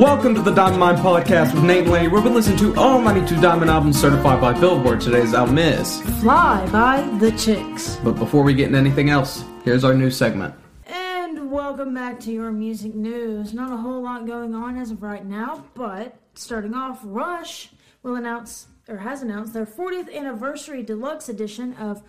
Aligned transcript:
Welcome 0.00 0.34
to 0.36 0.40
the 0.40 0.54
Diamond 0.54 0.80
Mine 0.80 0.96
Podcast 0.96 1.52
with 1.52 1.62
Nate 1.62 1.82
and 1.82 1.90
Lainey, 1.90 2.08
where 2.08 2.22
we 2.22 2.30
listen 2.30 2.56
to 2.56 2.74
all 2.76 3.02
92 3.02 3.38
Diamond 3.38 3.70
albums 3.70 4.00
certified 4.00 4.40
by 4.40 4.58
Billboard. 4.58 4.98
Today's 4.98 5.34
album 5.34 5.58
is. 5.58 6.00
Fly 6.22 6.66
by 6.72 7.02
the 7.18 7.30
Chicks. 7.32 7.96
But 7.96 8.12
before 8.12 8.42
we 8.42 8.54
get 8.54 8.68
into 8.68 8.78
anything 8.78 9.10
else, 9.10 9.44
here's 9.62 9.84
our 9.84 9.92
new 9.92 10.10
segment. 10.10 10.54
And 10.86 11.50
welcome 11.50 11.92
back 11.92 12.18
to 12.20 12.32
your 12.32 12.50
music 12.50 12.94
news. 12.94 13.52
Not 13.52 13.74
a 13.74 13.76
whole 13.76 14.00
lot 14.00 14.26
going 14.26 14.54
on 14.54 14.78
as 14.78 14.90
of 14.90 15.02
right 15.02 15.26
now, 15.26 15.66
but 15.74 16.16
starting 16.32 16.72
off, 16.72 17.00
Rush 17.04 17.68
will 18.02 18.16
announce, 18.16 18.68
or 18.88 18.96
has 18.96 19.20
announced, 19.20 19.52
their 19.52 19.66
40th 19.66 20.16
anniversary 20.16 20.82
deluxe 20.82 21.28
edition 21.28 21.74
of 21.74 22.02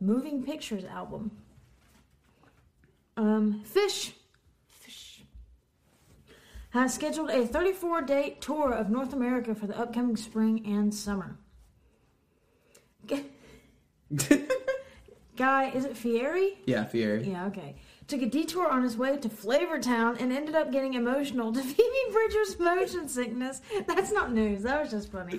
Moving 0.00 0.42
Pictures 0.42 0.86
album. 0.86 1.32
Um. 3.18 3.62
Phish. 3.70 4.12
Has 6.76 6.92
scheduled 6.92 7.30
a 7.30 7.46
34 7.46 8.02
date 8.02 8.42
tour 8.42 8.70
of 8.70 8.90
North 8.90 9.14
America 9.14 9.54
for 9.54 9.66
the 9.66 9.78
upcoming 9.78 10.14
spring 10.14 10.62
and 10.66 10.94
summer. 10.94 11.38
Guy, 15.36 15.70
is 15.70 15.86
it 15.86 15.96
Fieri? 15.96 16.58
Yeah, 16.66 16.84
Fieri. 16.84 17.30
Yeah, 17.30 17.46
okay. 17.46 17.76
Took 18.08 18.20
a 18.20 18.26
detour 18.26 18.68
on 18.68 18.82
his 18.82 18.98
way 18.98 19.16
to 19.16 19.28
Flavortown 19.28 20.20
and 20.20 20.30
ended 20.30 20.54
up 20.54 20.70
getting 20.70 20.92
emotional 20.92 21.50
to 21.50 21.62
Phoebe 21.64 22.12
Bridgers' 22.12 22.58
motion 22.58 23.08
sickness. 23.08 23.62
That's 23.86 24.12
not 24.12 24.34
news. 24.34 24.62
That 24.62 24.82
was 24.82 24.90
just 24.90 25.10
funny. 25.10 25.38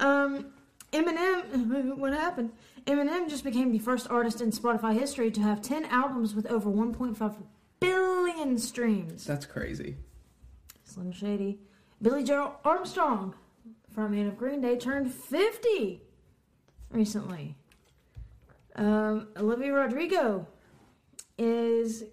um, 0.00 0.46
Eminem, 0.94 1.98
what 1.98 2.14
happened? 2.14 2.52
Eminem 2.86 3.28
just 3.28 3.44
became 3.44 3.70
the 3.70 3.78
first 3.78 4.08
artist 4.08 4.40
in 4.40 4.50
Spotify 4.50 4.98
history 4.98 5.30
to 5.30 5.42
have 5.42 5.60
10 5.60 5.84
albums 5.84 6.34
with 6.34 6.46
over 6.46 6.70
1.5 6.70 7.36
billion 7.82 8.58
streams. 8.58 9.24
That's 9.24 9.46
crazy. 9.46 9.96
Slim 10.84 11.12
Shady. 11.12 11.58
Billie 12.00 12.24
Joe 12.24 12.56
Armstrong, 12.64 13.34
frontman 13.96 14.28
of 14.28 14.36
Green 14.36 14.60
Day, 14.60 14.76
turned 14.76 15.12
50 15.12 16.02
recently. 16.90 17.56
Um, 18.74 19.28
Olivia 19.36 19.72
Rodrigo 19.72 20.46
is 21.38 22.04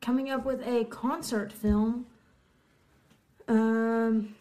coming 0.00 0.30
up 0.30 0.44
with 0.44 0.66
a 0.66 0.84
concert 0.84 1.52
film. 1.52 2.06
Um, 3.48 4.34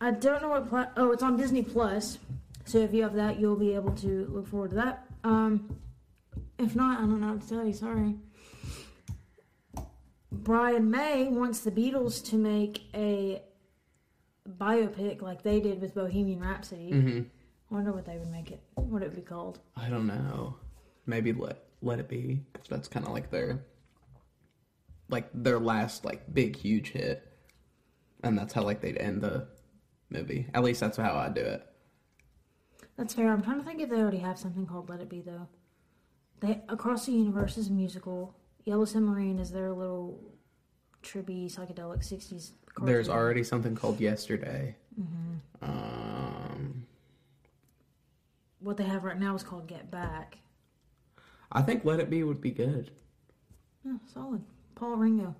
I 0.00 0.10
don't 0.10 0.42
know 0.42 0.48
what. 0.48 0.68
Pla- 0.68 0.90
oh, 0.96 1.12
it's 1.12 1.22
on 1.22 1.36
Disney 1.36 1.62
Plus. 1.62 2.18
So 2.64 2.78
if 2.78 2.92
you 2.94 3.02
have 3.02 3.14
that, 3.14 3.38
you'll 3.38 3.56
be 3.56 3.74
able 3.74 3.92
to 3.92 4.26
look 4.30 4.48
forward 4.48 4.70
to 4.70 4.76
that. 4.76 5.06
Um, 5.22 5.78
if 6.58 6.74
not, 6.74 6.98
I 6.98 7.02
don't 7.02 7.20
know 7.20 7.32
what 7.32 7.42
to 7.42 7.48
tell 7.48 7.66
you. 7.66 7.72
Sorry. 7.72 8.14
Brian 10.42 10.90
May 10.90 11.28
wants 11.28 11.60
the 11.60 11.70
Beatles 11.70 12.24
to 12.30 12.36
make 12.36 12.82
a 12.94 13.42
biopic 14.48 15.22
like 15.22 15.42
they 15.42 15.60
did 15.60 15.80
with 15.80 15.94
Bohemian 15.94 16.40
Rhapsody. 16.40 16.90
hmm 16.90 17.20
I 17.70 17.74
wonder 17.74 17.92
what 17.92 18.04
they 18.04 18.18
would 18.18 18.30
make 18.30 18.50
it. 18.50 18.62
What 18.74 19.02
it 19.02 19.06
would 19.06 19.16
be 19.16 19.22
called. 19.22 19.58
I 19.76 19.88
don't 19.88 20.06
know. 20.06 20.56
Maybe 21.06 21.32
let 21.32 21.64
let 21.82 21.98
it 21.98 22.08
be. 22.08 22.44
'cause 22.52 22.66
that's 22.68 22.88
kind 22.88 23.04
of 23.06 23.12
like 23.12 23.30
their 23.30 23.64
like 25.08 25.28
their 25.34 25.58
last 25.58 26.04
like 26.04 26.32
big 26.32 26.56
huge 26.56 26.90
hit, 26.90 27.26
and 28.22 28.38
that's 28.38 28.52
how 28.52 28.62
like 28.62 28.80
they'd 28.80 28.98
end 28.98 29.22
the 29.22 29.48
movie. 30.10 30.46
At 30.54 30.62
least 30.62 30.80
that's 30.80 30.96
how 30.98 31.14
I 31.14 31.30
do 31.30 31.40
it. 31.40 31.66
That's 32.96 33.14
fair. 33.14 33.32
I'm 33.32 33.42
trying 33.42 33.58
to 33.58 33.64
think 33.64 33.80
if 33.80 33.88
they 33.90 33.96
already 33.96 34.18
have 34.18 34.38
something 34.38 34.66
called 34.66 34.88
Let 34.88 35.00
It 35.00 35.08
Be 35.08 35.20
though. 35.20 35.48
They 36.40 36.60
Across 36.68 37.06
the 37.06 37.12
Universe 37.12 37.56
is 37.58 37.68
a 37.68 37.72
musical. 37.72 38.36
Yellow 38.64 38.84
Submarine 38.84 39.38
is 39.38 39.50
their 39.50 39.72
little 39.72 40.18
trippy 41.02 41.52
psychedelic 41.54 41.98
'60s. 41.98 42.52
cartoon. 42.74 42.86
There's 42.86 43.08
already 43.08 43.44
something 43.44 43.74
called 43.74 44.00
Yesterday. 44.00 44.76
Um, 45.62 46.86
what 48.60 48.76
they 48.76 48.84
have 48.84 49.04
right 49.04 49.18
now 49.18 49.34
is 49.34 49.42
called 49.42 49.66
Get 49.66 49.90
Back. 49.90 50.38
I 51.52 51.62
think 51.62 51.84
Let 51.84 52.00
It 52.00 52.10
Be 52.10 52.22
would 52.22 52.40
be 52.40 52.50
good. 52.50 52.90
Yeah, 53.84 53.96
solid. 54.12 54.42
Paul 54.74 54.96
Ringo. 54.96 55.34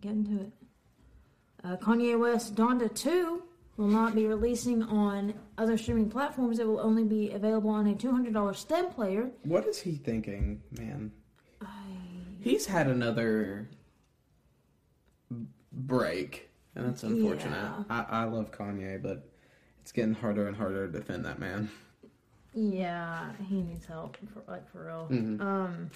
Get 0.00 0.12
into 0.12 0.40
it. 0.40 0.52
Uh, 1.62 1.76
Kanye 1.76 2.18
West 2.18 2.54
Donda 2.54 2.92
2 2.94 3.42
will 3.76 3.88
not 3.88 4.14
be 4.14 4.26
releasing 4.26 4.82
on 4.84 5.34
other 5.58 5.76
streaming 5.76 6.08
platforms. 6.08 6.58
It 6.58 6.66
will 6.66 6.80
only 6.80 7.04
be 7.04 7.30
available 7.32 7.70
on 7.70 7.86
a 7.88 7.94
$200 7.94 8.56
STEM 8.56 8.90
player. 8.90 9.30
What 9.42 9.66
is 9.66 9.78
he 9.80 9.96
thinking, 9.96 10.62
man? 10.78 11.12
He's 12.40 12.66
had 12.66 12.86
another 12.86 13.68
break, 15.72 16.48
and 16.74 16.86
that's 16.86 17.02
unfortunate. 17.02 17.52
Yeah. 17.52 17.84
I, 17.90 18.22
I 18.22 18.24
love 18.24 18.50
Kanye, 18.50 19.02
but 19.02 19.28
it's 19.82 19.92
getting 19.92 20.14
harder 20.14 20.48
and 20.48 20.56
harder 20.56 20.86
to 20.86 20.92
defend 20.92 21.24
that 21.24 21.38
man. 21.38 21.70
Yeah, 22.54 23.30
he 23.48 23.62
needs 23.62 23.86
help, 23.86 24.16
for, 24.32 24.42
like 24.50 24.68
for 24.70 24.86
real. 24.86 25.08
Mhm. 25.10 25.40
Um, 25.40 25.90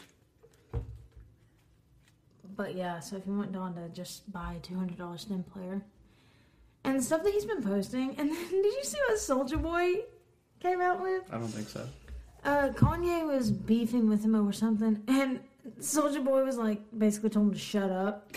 but 2.56 2.75
yeah, 2.77 3.00
so 3.00 3.16
if 3.16 3.27
you 3.27 3.37
want 3.37 3.53
Donda 3.53 3.93
just 3.93 4.31
buy 4.33 4.54
a 4.54 4.60
two 4.60 4.77
hundred 4.77 4.99
dollars 4.99 5.22
STEM 5.22 5.44
player. 5.44 5.83
And 6.87 7.03
stuff 7.03 7.22
that 7.25 7.33
he's 7.33 7.47
been 7.47 7.62
posting, 7.62 8.10
and 8.19 8.31
then 8.33 8.50
did 8.50 8.65
you 8.65 8.84
see 8.84 8.99
what 9.09 9.19
Soulja 9.19 9.60
Boy 9.60 10.03
came 10.60 10.81
out 10.83 11.00
with? 11.00 11.22
I 11.33 11.38
don't 11.38 11.49
think 11.49 11.69
so. 11.69 11.88
Uh, 12.44 12.69
Kanye 12.75 13.27
was 13.27 13.50
beefing 13.50 14.06
with 14.09 14.22
him 14.22 14.34
over 14.34 14.53
something, 14.53 15.03
and 15.09 15.41
Soulja 15.81 16.25
Boy 16.25 16.45
was 16.45 16.57
like 16.57 16.81
basically 16.97 17.31
told 17.31 17.49
him 17.49 17.53
to 17.55 17.59
shut 17.59 17.91
up. 17.91 18.33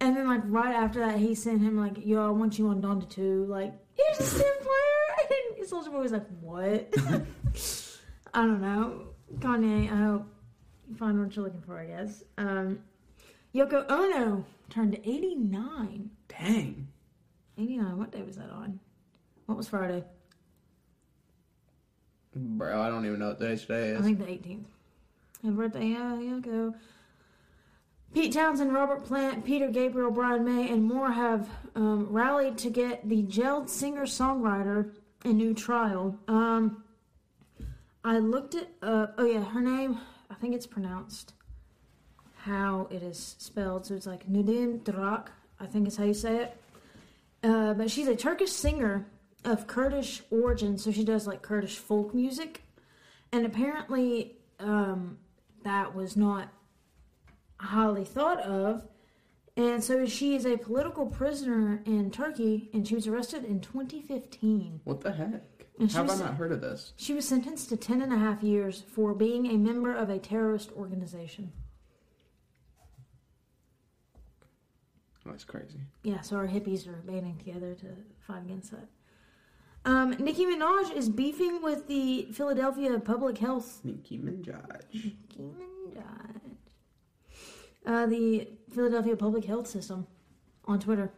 And 0.00 0.16
then 0.16 0.26
like 0.28 0.42
right 0.44 0.74
after 0.74 1.00
that, 1.00 1.18
he 1.18 1.34
sent 1.34 1.62
him 1.62 1.78
like, 1.78 2.04
"Yo, 2.04 2.26
I 2.26 2.30
want 2.30 2.58
you 2.58 2.68
on 2.68 2.82
Donda 2.82 3.08
2. 3.08 3.46
Like, 3.46 3.72
here's 3.94 4.20
a 4.20 4.24
STEM 4.24 4.54
player." 4.60 5.36
And 5.58 5.66
Soulja 5.68 5.90
Boy 5.90 6.00
was 6.00 6.12
like, 6.12 6.26
"What?" 6.40 6.94
I 8.34 8.42
don't 8.42 8.60
know. 8.60 9.08
Kanye, 9.38 9.90
I 9.90 9.96
hope 9.96 10.26
you 10.88 10.94
find 10.96 11.18
what 11.18 11.34
you're 11.34 11.44
looking 11.44 11.62
for. 11.62 11.78
I 11.78 11.86
guess. 11.86 12.22
Um, 12.36 12.80
Yoko 13.54 13.90
Ono 13.90 14.44
turned 14.68 15.00
89. 15.02 16.10
Dang. 16.28 16.88
89. 17.56 17.98
What 17.98 18.12
day 18.12 18.22
was 18.22 18.36
that 18.36 18.50
on? 18.50 18.78
What 19.46 19.56
was 19.56 19.68
Friday? 19.68 20.04
Bro, 22.34 22.82
I 22.82 22.90
don't 22.90 23.06
even 23.06 23.18
know 23.18 23.28
what 23.28 23.40
day 23.40 23.56
today 23.56 23.90
is. 23.90 24.00
I 24.00 24.02
think 24.02 24.18
the 24.18 24.26
18th. 24.26 24.66
Happy 25.46 25.56
birthday, 25.58 25.86
yeah, 25.90 26.18
Yoko. 26.20 26.74
Pete 28.12 28.32
Townshend, 28.32 28.74
Robert 28.74 29.04
Plant, 29.04 29.44
Peter 29.44 29.68
Gabriel, 29.68 30.10
Brian 30.10 30.44
May, 30.44 30.68
and 30.68 30.82
more 30.82 31.12
have 31.12 31.48
um, 31.76 32.08
rallied 32.10 32.58
to 32.58 32.68
get 32.68 33.08
the 33.08 33.22
jailed 33.22 33.70
singer-songwriter 33.70 34.90
a 35.24 35.28
new 35.28 35.54
trial. 35.54 36.18
Um, 36.26 36.82
I 38.02 38.18
looked 38.18 38.56
it 38.56 38.70
up. 38.82 39.14
Oh 39.18 39.24
yeah, 39.24 39.44
her 39.44 39.60
name. 39.60 40.00
I 40.28 40.34
think 40.34 40.56
it's 40.56 40.66
pronounced 40.66 41.34
how 42.38 42.88
it 42.90 43.04
is 43.04 43.36
spelled. 43.38 43.86
So 43.86 43.94
it's 43.94 44.06
like 44.06 44.28
Nudin 44.28 44.80
Drak. 44.80 45.28
I 45.60 45.66
think 45.66 45.86
is 45.86 45.96
how 45.96 46.04
you 46.04 46.14
say 46.14 46.38
it. 46.38 46.60
Uh, 47.44 47.72
but 47.74 47.88
she's 47.88 48.08
a 48.08 48.16
Turkish 48.16 48.50
singer 48.50 49.06
of 49.44 49.68
Kurdish 49.68 50.22
origin, 50.32 50.76
so 50.76 50.90
she 50.90 51.04
does 51.04 51.24
like 51.24 51.42
Kurdish 51.42 51.76
folk 51.76 52.12
music. 52.12 52.62
And 53.30 53.46
apparently, 53.46 54.38
um, 54.58 55.18
that 55.66 55.94
was 55.96 56.16
not 56.16 56.48
highly 57.58 58.04
thought 58.04 58.40
of. 58.40 58.86
And 59.56 59.82
so 59.82 60.06
she 60.06 60.36
is 60.36 60.46
a 60.46 60.56
political 60.56 61.06
prisoner 61.06 61.82
in 61.86 62.10
Turkey, 62.10 62.70
and 62.72 62.86
she 62.86 62.94
was 62.94 63.06
arrested 63.06 63.44
in 63.44 63.60
2015. 63.60 64.82
What 64.84 65.00
the 65.00 65.12
heck? 65.12 65.42
And 65.80 65.90
How 65.90 66.04
have 66.04 66.10
I 66.10 66.24
not 66.24 66.34
heard 66.34 66.52
of 66.52 66.60
this? 66.60 66.92
She 66.96 67.14
was 67.14 67.26
sentenced 67.26 67.70
to 67.70 67.76
10 67.76 68.00
and 68.00 68.12
a 68.12 68.18
half 68.18 68.42
years 68.42 68.84
for 68.92 69.12
being 69.12 69.46
a 69.46 69.56
member 69.56 69.94
of 69.94 70.08
a 70.08 70.18
terrorist 70.18 70.70
organization. 70.72 71.52
Oh, 75.26 75.30
that's 75.30 75.44
crazy. 75.44 75.80
Yeah, 76.04 76.20
so 76.20 76.36
our 76.36 76.46
hippies 76.46 76.86
are 76.86 77.02
banding 77.04 77.38
together 77.38 77.74
to 77.74 77.86
fight 78.20 78.42
against 78.44 78.70
that. 78.70 78.88
Um, 79.86 80.16
Nicki 80.18 80.44
Minaj 80.44 80.92
is 80.96 81.08
beefing 81.08 81.62
with 81.62 81.86
the 81.86 82.26
Philadelphia 82.32 82.98
Public 82.98 83.38
Health 83.38 83.80
Nicki 83.84 84.18
Minaj. 84.18 84.82
Nicki 84.92 85.14
Minaj. 85.40 86.40
Uh, 87.86 88.06
the 88.06 88.48
Philadelphia 88.74 89.16
Public 89.16 89.44
Health 89.44 89.68
System 89.68 90.06
on 90.64 90.80
Twitter 90.80 91.12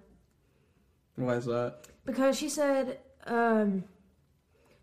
Why 1.16 1.36
is 1.36 1.46
that? 1.46 1.86
because 2.04 2.36
she 2.36 2.50
said 2.50 2.98
um, 3.26 3.84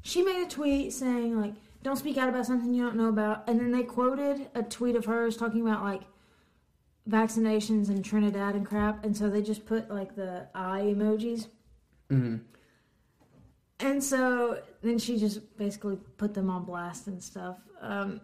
she 0.01 0.23
made 0.23 0.43
a 0.43 0.49
tweet 0.49 0.91
saying 0.91 1.39
like 1.39 1.53
don't 1.83 1.95
speak 1.97 2.17
out 2.17 2.27
about 2.27 2.47
something 2.47 2.73
you 2.73 2.83
don't 2.83 2.95
know 2.95 3.09
about 3.09 3.47
and 3.47 3.59
then 3.59 3.71
they 3.71 3.83
quoted 3.83 4.47
a 4.55 4.63
tweet 4.63 4.95
of 4.95 5.05
hers 5.05 5.37
talking 5.37 5.61
about 5.61 5.83
like 5.83 6.01
vaccinations 7.07 7.89
in 7.91 8.01
Trinidad 8.01 8.55
and 8.55 8.65
crap 8.65 9.05
and 9.05 9.15
so 9.15 9.29
they 9.29 9.43
just 9.43 9.67
put 9.67 9.91
like 9.91 10.15
the 10.15 10.47
eye 10.55 10.91
emojis 10.95 11.47
hmm 12.09 12.37
and 13.79 14.03
so 14.03 14.61
then 14.81 14.97
she 14.97 15.17
just 15.17 15.57
basically 15.57 15.97
put 16.17 16.33
them 16.33 16.49
on 16.49 16.63
blast 16.63 17.07
and 17.07 17.21
stuff 17.21 17.57
um, 17.81 18.21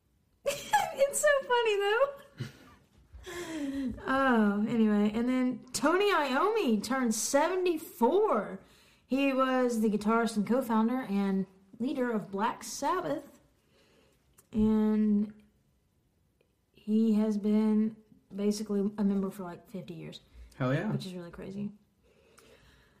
it's 0.46 1.20
so 1.20 1.28
funny 1.48 1.76
though 1.76 2.04
Oh, 4.06 4.64
anyway, 4.68 5.12
and 5.14 5.28
then 5.28 5.60
Tony 5.72 6.10
Iommi 6.12 6.82
turned 6.82 7.14
74. 7.14 8.58
He 9.06 9.32
was 9.32 9.80
the 9.80 9.88
guitarist 9.90 10.36
and 10.36 10.46
co-founder 10.46 11.06
and 11.08 11.46
leader 11.78 12.10
of 12.10 12.30
Black 12.30 12.64
Sabbath, 12.64 13.22
and 14.52 15.32
he 16.74 17.12
has 17.14 17.36
been 17.36 17.94
basically 18.34 18.90
a 18.98 19.04
member 19.04 19.30
for 19.30 19.42
like 19.44 19.68
50 19.70 19.94
years, 19.94 20.20
Hell 20.58 20.74
yeah. 20.74 20.90
which 20.90 21.06
is 21.06 21.14
really 21.14 21.30
crazy. 21.30 21.70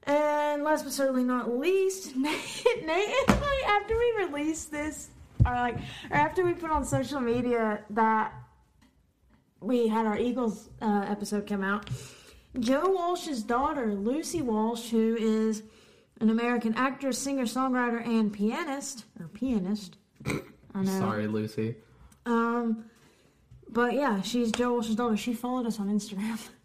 And 0.04 0.64
last 0.64 0.84
but 0.84 0.92
certainly 0.92 1.24
not 1.24 1.56
least, 1.56 2.16
Nate, 2.16 2.84
Nate 2.84 3.14
and 3.28 3.38
I, 3.42 3.80
after 3.80 3.96
we 3.96 4.24
released 4.24 4.70
this, 4.70 5.10
or 5.44 5.52
like, 5.52 5.76
or 6.10 6.16
after 6.16 6.44
we 6.44 6.54
put 6.54 6.70
on 6.70 6.84
social 6.84 7.20
media 7.20 7.84
that 7.90 8.32
we 9.60 9.88
had 9.88 10.06
our 10.06 10.18
Eagles 10.18 10.70
uh, 10.80 11.04
episode 11.08 11.46
come 11.46 11.62
out, 11.62 11.90
Joe 12.58 12.88
Walsh's 12.88 13.42
daughter, 13.42 13.94
Lucy 13.94 14.42
Walsh, 14.42 14.90
who 14.90 15.16
is 15.16 15.62
an 16.20 16.30
American 16.30 16.74
actress, 16.74 17.18
singer, 17.18 17.44
songwriter, 17.44 18.04
and 18.06 18.32
pianist, 18.32 19.04
or 19.18 19.28
pianist. 19.28 19.96
I 20.26 20.82
know. 20.82 20.98
Sorry, 20.98 21.26
Lucy. 21.26 21.76
Um, 22.26 22.84
but 23.68 23.94
yeah, 23.94 24.20
she's 24.22 24.50
Joe 24.52 24.74
Walsh's 24.74 24.96
daughter. 24.96 25.16
She 25.16 25.34
followed 25.34 25.66
us 25.66 25.78
on 25.78 25.88
Instagram. 25.88 26.38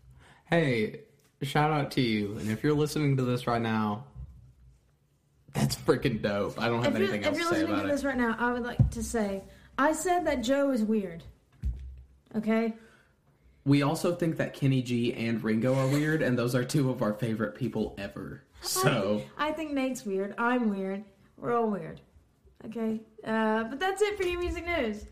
Hey, 0.48 1.05
shout 1.46 1.72
out 1.72 1.92
to 1.92 2.02
you. 2.02 2.38
And 2.40 2.52
if 2.52 2.64
you're 2.64 2.74
listening 2.74 3.18
to 3.18 3.24
this 3.24 3.48
right 3.48 3.62
now, 3.62 4.06
that's 5.54 5.76
freaking 5.76 6.22
dope. 6.22 6.62
I 6.62 6.68
don't 6.68 6.84
have 6.84 6.94
if 6.94 7.00
you're, 7.00 7.10
anything 7.10 7.22
if 7.22 7.28
else 7.28 7.38
you're 7.38 7.50
to 7.50 7.56
say 7.56 7.62
listening 7.62 7.82
to 7.82 7.88
this 7.88 8.04
right 8.04 8.18
now, 8.18 8.36
I 8.38 8.52
would 8.52 8.64
like 8.64 8.90
to 8.92 9.04
say 9.04 9.44
I 9.78 9.94
said 9.94 10.26
that 10.26 10.42
Joe 10.42 10.72
is 10.72 10.84
weird. 10.84 11.24
Okay? 12.36 12.74
We 13.66 13.82
also 13.82 14.14
think 14.16 14.38
that 14.38 14.54
Kenny 14.54 14.82
G 14.82 15.14
and 15.14 15.44
Ringo 15.44 15.74
are 15.74 15.88
weird, 15.88 16.22
and 16.22 16.38
those 16.38 16.54
are 16.54 16.64
two 16.64 16.90
of 16.92 17.02
our 17.02 17.14
favorite 17.14 17.56
people 17.56 17.96
ever. 17.98 18.44
So, 18.62 19.24
I 19.38 19.52
think 19.52 19.74
Nate's 19.74 20.06
weird. 20.06 20.36
I'm 20.38 20.70
weird. 20.70 21.04
We're 21.38 21.56
all 21.58 21.70
weird. 21.70 22.02
Okay? 22.66 23.00
Uh, 23.24 23.64
but 23.66 23.80
that's 23.80 24.02
it 24.02 24.18
for 24.18 24.24
your 24.24 24.40
music 24.40 24.66
news. 24.66 25.06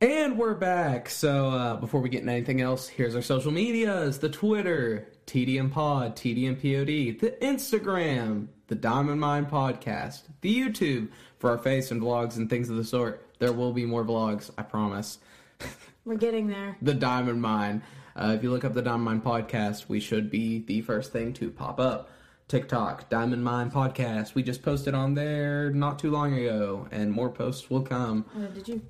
and 0.00 0.36
we're 0.38 0.54
back. 0.54 1.08
So, 1.08 1.50
uh, 1.50 1.76
before 1.76 2.00
we 2.00 2.08
get 2.08 2.20
into 2.20 2.32
anything 2.32 2.60
else, 2.60 2.88
here's 2.88 3.14
our 3.14 3.22
social 3.22 3.52
medias 3.52 4.18
the 4.18 4.28
Twitter, 4.28 5.08
TDM 5.26 5.70
Pod, 5.70 6.16
TDM 6.16 6.54
POD, 6.56 7.20
the 7.20 7.36
Instagram, 7.44 8.48
the 8.66 8.74
Diamond 8.74 9.20
Mine 9.20 9.46
Podcast, 9.46 10.22
the 10.40 10.54
YouTube 10.54 11.08
for 11.38 11.50
our 11.50 11.58
face 11.58 11.90
and 11.90 12.00
vlogs 12.00 12.36
and 12.36 12.48
things 12.48 12.70
of 12.70 12.76
the 12.76 12.84
sort. 12.84 13.26
There 13.38 13.52
will 13.52 13.72
be 13.72 13.84
more 13.86 14.04
vlogs, 14.04 14.50
I 14.56 14.62
promise. 14.62 15.18
We're 16.04 16.16
getting 16.16 16.46
there. 16.48 16.76
the 16.82 16.94
Diamond 16.94 17.40
Mine. 17.40 17.82
Uh, 18.16 18.34
if 18.36 18.42
you 18.42 18.50
look 18.50 18.64
up 18.64 18.74
the 18.74 18.82
Diamond 18.82 19.04
Mine 19.04 19.20
podcast, 19.22 19.88
we 19.88 19.98
should 20.00 20.30
be 20.30 20.60
the 20.60 20.82
first 20.82 21.12
thing 21.12 21.32
to 21.34 21.50
pop 21.50 21.80
up. 21.80 22.10
TikTok, 22.46 23.08
Diamond 23.08 23.42
Mine 23.42 23.70
podcast. 23.70 24.34
We 24.34 24.42
just 24.42 24.62
posted 24.62 24.94
on 24.94 25.14
there 25.14 25.70
not 25.70 25.98
too 25.98 26.10
long 26.10 26.34
ago, 26.38 26.86
and 26.90 27.10
more 27.10 27.30
posts 27.30 27.70
will 27.70 27.80
come. 27.82 28.26
Uh, 28.36 28.46
did 28.48 28.68
you? 28.68 28.82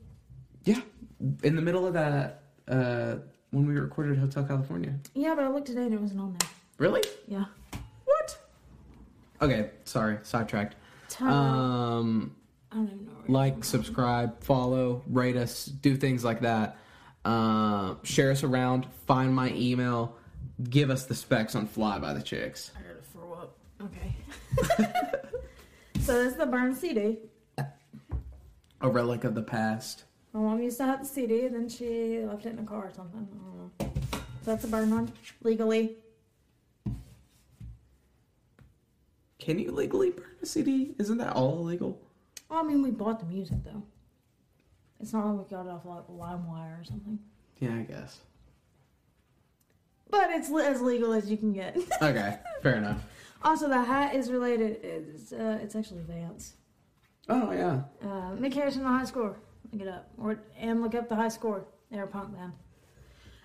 Yeah, 0.65 0.81
in 1.45 1.55
the 1.55 1.63
middle 1.63 1.87
of 1.87 1.95
that, 1.95 2.43
uh, 2.67 3.17
when 3.55 3.67
we 3.67 3.79
recorded 3.79 4.19
Hotel 4.19 4.45
California. 4.45 4.93
Yeah, 5.15 5.35
but 5.35 5.45
I 5.45 5.49
looked 5.49 5.69
today 5.69 5.83
and 5.83 5.95
it 5.95 6.01
wasn't 6.01 6.21
on 6.21 6.37
there. 6.39 6.49
Really? 6.79 7.03
Yeah. 7.29 7.45
What? 8.05 8.39
Okay, 9.41 9.71
sorry, 9.85 10.19
sidetracked. 10.23 10.75
Time. 11.09 11.33
Um, 11.33 12.37
I 12.73 12.77
don't 12.77 12.87
even 12.87 13.07
know. 13.07 13.13
Like, 13.29 13.63
subscribe, 13.65 14.43
follow, 14.43 15.03
rate 15.07 15.37
us, 15.37 15.67
do 15.67 15.97
things 15.97 16.25
like 16.25 16.41
that. 16.41 16.77
Uh, 17.25 17.95
share 18.03 18.33
us 18.33 18.43
around, 18.43 18.87
find 19.07 19.33
my 19.33 19.51
email, 19.53 20.17
give 20.69 20.91
us 20.91 21.05
the 21.05 21.15
specs 21.15 21.55
on 21.55 21.67
Fly 21.67 21.99
by 22.01 22.13
the 22.13 22.23
Chicks. 22.23 22.73
I 22.77 22.83
gotta 22.83 23.03
throw 23.13 23.33
up. 23.35 23.57
Okay. 23.81 24.17
so 26.01 26.25
this 26.25 26.33
is 26.33 26.37
the 26.37 26.47
burn 26.47 26.75
CD. 26.75 27.19
A 28.81 28.89
relic 28.89 29.25
of 29.25 29.35
the 29.35 29.43
past. 29.43 30.05
My 30.35 30.41
mom 30.41 30.61
used 30.61 30.79
to 30.79 30.85
have 30.85 30.99
the 30.99 31.07
CD, 31.07 31.47
and 31.47 31.55
then 31.55 31.69
she 31.69 32.19
left 32.27 32.45
it 32.45 32.55
in 32.55 32.59
a 32.59 32.65
car 32.65 32.87
or 32.87 32.93
something. 32.93 33.21
I 33.21 33.85
don't 33.87 33.93
know. 33.93 33.93
So 34.43 34.51
that's 34.51 34.65
a 34.65 34.67
burn 34.67 34.91
one, 34.91 35.13
legally. 35.45 35.95
Can 39.39 39.61
you 39.61 39.71
legally 39.71 40.11
burn 40.11 40.25
a 40.43 40.47
CD? 40.47 40.95
Isn't 40.99 41.19
that 41.19 41.35
all 41.35 41.59
illegal? 41.61 42.01
Well, 42.51 42.59
I 42.59 42.63
mean, 42.65 42.83
we 42.83 42.91
bought 42.91 43.21
the 43.21 43.27
music 43.27 43.59
though. 43.65 43.83
It's 45.01 45.13
not 45.13 45.27
like 45.27 45.47
we 45.47 45.57
got 45.57 45.67
it 45.67 45.71
off 45.71 45.85
like 45.85 46.09
LimeWire 46.09 46.81
or 46.81 46.85
something. 46.85 47.19
Yeah, 47.61 47.75
I 47.77 47.83
guess. 47.83 48.21
But 50.11 50.31
it's 50.31 50.51
as 50.51 50.81
legal 50.81 51.13
as 51.13 51.31
you 51.31 51.37
can 51.37 51.53
get. 51.53 51.77
Okay, 52.03 52.39
fair 52.63 52.75
enough. 52.77 53.05
also, 53.43 53.69
the 53.69 53.83
hat 53.85 54.15
is 54.17 54.33
related. 54.33 54.81
It's 54.83 55.33
uh, 55.33 55.59
it's 55.63 55.77
actually 55.77 56.03
Vans. 56.03 56.55
Oh, 57.29 57.53
yeah. 57.53 57.83
Uh, 58.03 58.35
Mick 58.37 58.53
Harrison, 58.55 58.83
the 58.83 58.89
high 58.89 59.05
score. 59.05 59.37
Look 59.75 59.83
it 59.83 59.89
up, 59.89 60.09
or 60.19 60.39
and 60.57 60.83
look 60.83 60.95
up 60.95 61.09
the 61.09 61.17
high 61.17 61.27
score. 61.29 61.65
They're 61.91 62.05
a 62.05 62.07
punk 62.07 62.33
band. 62.37 62.53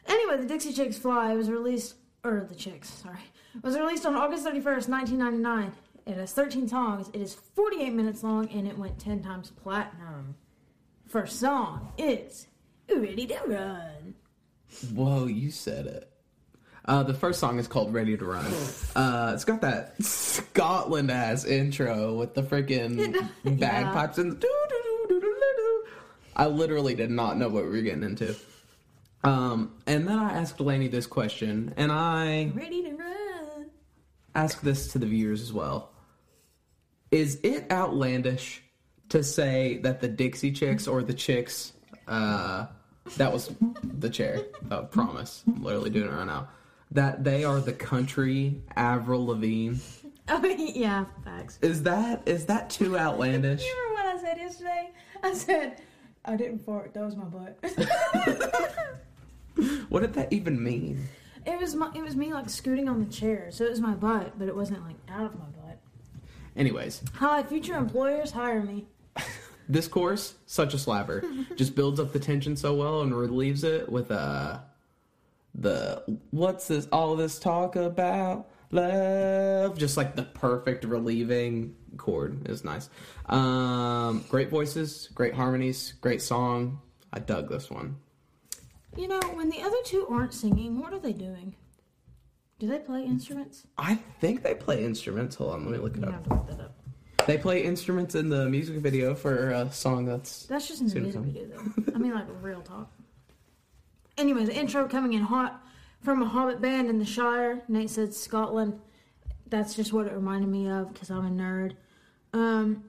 Anyway, 0.08 0.38
the 0.38 0.46
Dixie 0.48 0.72
Chicks 0.74 0.96
Fly 0.96 1.34
was 1.34 1.50
released, 1.50 1.96
or 2.24 2.46
the 2.48 2.54
Chicks, 2.54 2.88
sorry, 2.88 3.18
was 3.64 3.76
released 3.76 4.06
on 4.06 4.14
August 4.16 4.44
thirty 4.44 4.60
first, 4.62 4.90
nineteen 4.90 5.18
ninety 5.18 5.40
nine. 5.40 5.72
It 6.06 6.18
has 6.18 6.32
thirteen 6.32 6.68
songs. 6.68 7.10
It 7.14 7.22
is 7.22 7.34
forty 7.34 7.82
eight 7.82 7.94
minutes 7.94 8.24
long, 8.24 8.48
and 8.50 8.68
it 8.68 8.78
went 8.78 9.00
ten 9.00 9.24
times 9.24 9.50
platinum. 9.64 10.36
First 11.08 11.40
song 11.40 11.94
is 11.98 12.46
"Ready 12.96 13.26
to 13.26 13.40
Run." 13.48 14.14
Whoa, 14.94 15.26
you 15.26 15.50
said 15.50 15.88
it. 15.88 16.12
Uh, 16.86 17.02
the 17.02 17.14
first 17.16 17.40
song 17.40 17.58
is 17.58 17.68
called 17.68 17.92
"Ready 17.92 18.16
to 18.18 18.26
Run." 18.26 18.46
Uh, 18.96 19.32
it's 19.34 19.46
got 19.46 19.62
that 19.62 19.96
Scotland 20.04 21.10
ass 21.10 21.44
intro 21.46 22.14
with 22.20 22.36
the 22.36 22.44
freaking 22.44 23.16
Yeah. 23.44 23.52
bagpipes 23.56 24.20
and. 24.20 24.40
doo-doo-doo-doo-doo-doo. 24.40 24.76
I 26.40 26.48
literally 26.48 26.96
did 26.96 27.12
not 27.12 27.38
know 27.38 27.50
what 27.50 27.66
we 27.66 27.70
were 27.72 27.82
getting 27.82 28.04
into. 28.04 28.34
Um, 29.26 29.74
and 29.86 30.08
then 30.08 30.18
I 30.18 30.32
asked 30.32 30.56
Delaney 30.56 30.88
this 30.88 31.06
question, 31.06 31.74
and 31.76 31.92
I 31.92 32.50
Ready 32.56 32.82
to 32.84 32.96
run. 32.96 33.66
ask 34.34 34.62
this 34.62 34.88
to 34.94 35.00
the 35.00 35.06
viewers 35.06 35.42
as 35.42 35.52
well. 35.52 35.92
Is 37.12 37.42
it 37.44 37.70
outlandish 37.70 38.64
to 39.10 39.22
say 39.22 39.80
that 39.80 40.00
the 40.00 40.08
Dixie 40.08 40.54
Chicks 40.54 40.88
or 40.88 41.04
the 41.04 41.14
Chicks, 41.14 41.74
uh, 42.08 42.68
that 43.18 43.34
was 43.34 43.52
the 43.84 44.10
chair, 44.10 44.40
uh, 44.72 44.84
promise, 44.84 45.44
I'm 45.46 45.62
literally 45.62 45.90
doing 45.90 46.08
it 46.08 46.14
right 46.14 46.26
now, 46.26 46.48
that 46.92 47.26
they 47.26 47.44
are 47.44 47.60
the 47.60 47.74
country 47.74 48.62
Avril 48.78 49.26
Lavigne? 49.26 49.76
Oh 50.32 50.46
yeah, 50.46 51.06
facts. 51.26 51.58
Is 51.64 51.82
that 51.84 52.22
is 52.28 52.46
that 52.46 52.70
too 52.70 52.96
outlandish? 52.96 53.64
You 53.66 53.76
remember 53.90 54.10
what 54.12 54.16
I 54.16 54.22
said 54.22 54.38
yesterday? 54.38 54.92
I 55.24 55.34
said 55.34 55.82
I 56.30 56.36
didn't 56.36 56.66
fart. 56.66 56.94
That 56.94 57.04
was 57.04 57.16
my 57.16 57.26
butt. 57.26 57.58
What 59.90 60.02
did 60.02 60.14
that 60.14 60.32
even 60.32 60.64
mean? 60.64 61.08
it 61.46 61.60
was 61.60 61.76
my. 61.76 61.92
It 61.96 62.02
was 62.02 62.16
me 62.16 62.34
like 62.34 62.50
scooting 62.50 62.88
on 62.88 63.04
the 63.04 63.12
chair, 63.12 63.50
so 63.52 63.66
it 63.66 63.72
was 63.72 63.82
my 63.82 63.94
butt, 63.94 64.38
but 64.38 64.48
it 64.48 64.56
wasn't 64.56 64.86
like 64.86 64.96
out 65.10 65.26
of 65.26 65.34
my 65.38 65.46
butt. 65.46 65.80
Anyways, 66.56 67.02
Hi, 67.16 67.44
future 67.44 67.76
employers, 67.76 68.32
hire 68.32 68.62
me. 68.62 68.86
this 69.70 69.88
course, 69.88 70.36
such 70.46 70.74
a 70.74 70.78
slapper, 70.78 71.24
just 71.58 71.76
builds 71.76 72.00
up 72.00 72.14
the 72.14 72.20
tension 72.20 72.56
so 72.56 72.74
well 72.76 73.02
and 73.02 73.14
relieves 73.14 73.64
it 73.64 73.90
with 73.90 74.12
uh 74.12 74.60
the 75.56 76.04
what's 76.30 76.68
this 76.68 76.88
all 76.92 77.16
this 77.16 77.40
talk 77.40 77.76
about 77.76 78.48
love 78.72 79.78
just 79.78 79.98
like 79.98 80.16
the 80.16 80.24
perfect 80.24 80.84
relieving 80.86 81.76
chord 81.98 82.48
is 82.48 82.64
nice 82.64 82.90
um 83.28 84.24
great 84.30 84.50
voices 84.50 85.10
great 85.16 85.34
harmonies 85.34 85.94
great 86.02 86.22
song 86.22 86.80
i 87.14 87.20
dug 87.20 87.50
this 87.50 87.70
one 87.70 87.96
You 88.96 89.08
know, 89.08 89.20
when 89.34 89.50
the 89.50 89.62
other 89.62 89.78
two 89.86 90.08
aren't 90.10 90.34
singing, 90.34 90.80
what 90.80 90.94
are 90.94 91.00
they 91.00 91.14
doing? 91.14 91.56
Do 92.60 92.68
they 92.68 92.80
play 92.80 93.04
instruments? 93.06 93.66
i 93.78 93.96
think 94.20 94.44
they 94.44 94.54
play 94.56 94.84
instruments 94.84 95.36
hold 95.36 95.54
on 95.54 95.64
let 95.66 95.72
me 95.72 95.78
look 95.78 95.96
it 95.98 96.04
You 96.04 96.10
up 96.10 96.28
look 96.30 96.60
up. 96.60 96.76
they 97.28 97.38
play 97.38 97.64
instruments 97.64 98.14
in 98.16 98.30
the 98.30 98.48
music 98.50 98.78
video 98.78 99.16
for 99.16 99.52
a 99.52 99.72
song 99.72 100.06
that's 100.06 100.46
That's 100.46 100.68
just 100.68 100.82
in 100.82 100.88
the 100.88 101.00
music 101.00 101.22
video, 101.22 101.46
though. 101.48 101.94
I 101.96 101.98
mean, 101.98 102.14
like 102.14 102.28
real 102.42 102.62
talk. 102.62 102.92
Anyway, 104.18 104.44
the 104.46 104.56
intro 104.56 104.88
coming 104.88 105.14
in 105.14 105.22
hot 105.24 105.62
from 106.02 106.22
a 106.22 106.26
Hobbit 106.28 106.62
band 106.62 106.90
in 106.90 107.00
the 107.00 107.06
Shire. 107.06 107.64
Nate 107.68 107.90
said 107.90 108.14
Scotland. 108.14 108.80
That's 109.48 109.74
just 109.76 109.94
what 109.94 110.06
it 110.08 110.14
reminded 110.14 110.50
me 110.50 110.70
of 110.70 110.94
because 110.94 111.10
I'm 111.10 111.26
a 111.26 111.30
nerd. 111.30 111.74
Um, 112.34 112.84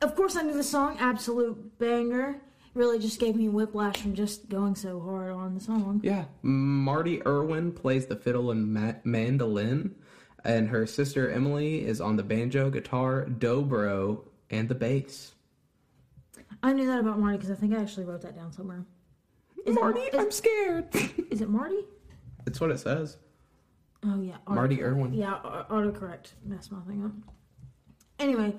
of 0.00 0.14
course, 0.14 0.36
I 0.36 0.42
knew 0.42 0.54
the 0.54 0.62
song, 0.62 0.96
absolute 1.00 1.78
banger. 1.78 2.40
Really 2.74 3.00
just 3.00 3.18
gave 3.18 3.34
me 3.34 3.48
whiplash 3.48 3.96
from 3.96 4.14
just 4.14 4.48
going 4.48 4.76
so 4.76 5.00
hard 5.00 5.32
on 5.32 5.54
the 5.54 5.60
song. 5.60 6.00
Yeah, 6.04 6.26
Martie 6.42 7.20
Erwin 7.26 7.72
plays 7.72 8.06
the 8.06 8.14
fiddle 8.14 8.52
and 8.52 8.72
ma- 8.72 8.92
mandolin, 9.02 9.96
and 10.44 10.68
her 10.68 10.86
sister 10.86 11.28
Emily 11.28 11.84
is 11.84 12.00
on 12.00 12.14
the 12.16 12.22
banjo, 12.22 12.70
guitar, 12.70 13.26
dobro, 13.28 14.22
and 14.50 14.68
the 14.68 14.74
bass. 14.76 15.32
I 16.62 16.72
knew 16.72 16.86
that 16.86 17.00
about 17.00 17.18
Marty 17.18 17.38
because 17.38 17.50
I 17.50 17.54
think 17.56 17.74
I 17.74 17.80
actually 17.80 18.04
wrote 18.06 18.22
that 18.22 18.36
down 18.36 18.52
somewhere. 18.52 18.84
Is 19.66 19.76
it- 19.76 19.80
Marty, 19.80 20.00
is- 20.00 20.14
I'm 20.14 20.30
scared. 20.30 20.86
Is 21.30 21.40
it 21.40 21.48
Marty? 21.48 21.84
It's 22.46 22.60
what 22.60 22.70
it 22.70 22.78
says. 22.78 23.18
Oh 24.04 24.20
yeah, 24.20 24.36
auto- 24.46 24.54
Martie 24.54 24.82
Erwin. 24.82 25.12
Yeah, 25.12 25.34
au- 25.44 25.66
autocorrect. 25.70 26.32
Messed 26.44 26.72
my 26.72 26.80
thing 26.80 27.04
up. 27.04 27.34
Anyway, 28.18 28.54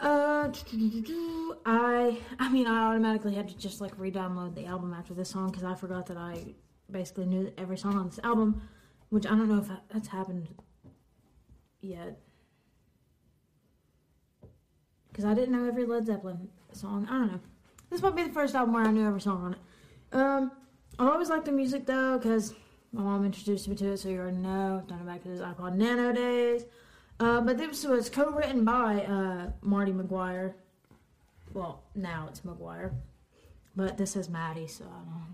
uh, 0.00 0.50
I 1.66 2.18
I 2.38 2.48
mean 2.50 2.66
I 2.66 2.88
automatically 2.90 3.34
had 3.34 3.48
to 3.48 3.56
just 3.56 3.80
like 3.80 3.92
re-download 3.98 4.54
the 4.54 4.66
album 4.66 4.94
after 4.94 5.12
this 5.14 5.30
song 5.30 5.50
because 5.50 5.64
I 5.64 5.74
forgot 5.74 6.06
that 6.06 6.16
I 6.16 6.54
basically 6.90 7.26
knew 7.26 7.52
every 7.58 7.76
song 7.76 7.96
on 7.96 8.06
this 8.08 8.20
album, 8.24 8.62
which 9.10 9.26
I 9.26 9.30
don't 9.30 9.48
know 9.48 9.58
if 9.58 9.68
that's 9.92 10.08
happened 10.08 10.48
yet. 11.80 12.18
Because 15.10 15.24
I 15.26 15.34
didn't 15.34 15.52
know 15.52 15.68
every 15.68 15.84
Led 15.84 16.06
Zeppelin 16.06 16.48
song. 16.72 17.06
I 17.10 17.18
don't 17.18 17.32
know. 17.32 17.40
This 17.90 18.00
might 18.00 18.16
be 18.16 18.22
the 18.22 18.32
first 18.32 18.54
album 18.54 18.72
where 18.74 18.84
I 18.84 18.90
knew 18.90 19.06
every 19.06 19.20
song 19.20 19.44
on 19.44 19.52
it. 19.52 19.58
Um, 20.14 20.52
I 20.98 21.06
always 21.08 21.28
liked 21.28 21.44
the 21.44 21.52
music 21.52 21.84
though 21.86 22.16
because 22.18 22.54
my 22.92 23.02
mom 23.02 23.24
introduced 23.24 23.68
me 23.68 23.74
to 23.76 23.92
it, 23.92 23.98
so 23.98 24.08
you 24.08 24.18
already 24.18 24.36
know. 24.36 24.82
Done 24.86 25.00
it 25.00 25.06
back 25.06 25.22
to 25.22 25.28
his 25.28 25.40
iPod 25.40 25.74
Nano 25.76 26.12
days. 26.12 26.66
Uh, 27.18 27.40
but 27.40 27.56
this 27.56 27.84
was 27.84 28.10
co-written 28.10 28.64
by 28.64 29.04
uh, 29.04 29.50
Martie 29.62 29.92
Maguire. 29.92 30.56
Well, 31.54 31.82
now 31.94 32.26
it's 32.28 32.40
McGuire, 32.40 32.92
but 33.76 33.96
this 33.98 34.16
is 34.16 34.28
Maddie, 34.28 34.66
so 34.66 34.84
I 34.84 34.96
don't 34.96 35.06
know. 35.06 35.26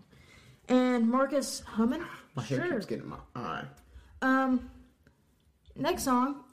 And 0.68 1.10
Marcus 1.10 1.60
Hummon. 1.60 2.04
My 2.34 2.42
hair 2.42 2.60
sure. 2.60 2.72
keeps 2.74 2.86
getting 2.86 3.04
in 3.04 3.10
my 3.10 3.16
eye. 3.34 3.64
Um, 4.20 4.70
next 5.76 6.02
song. 6.04 6.44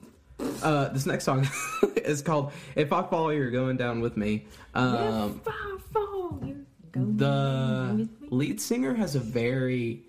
Uh, 0.62 0.89
this 0.89 1.05
next 1.05 1.24
song 1.24 1.47
is 1.95 2.21
called 2.21 2.51
"If 2.75 2.93
I 2.93 3.03
Fall, 3.03 3.33
You're 3.33 3.51
Going 3.51 3.77
Down 3.77 4.01
with 4.01 4.17
Me." 4.17 4.45
Um, 4.74 5.41
if 5.41 5.47
I 5.47 5.77
fall, 5.91 6.39
you're 6.45 6.57
going 6.91 7.17
the 7.17 7.95
with 7.97 8.21
me. 8.21 8.27
lead 8.29 8.62
singer 8.62 8.93
has 8.93 9.15
a 9.15 9.19
very 9.19 10.03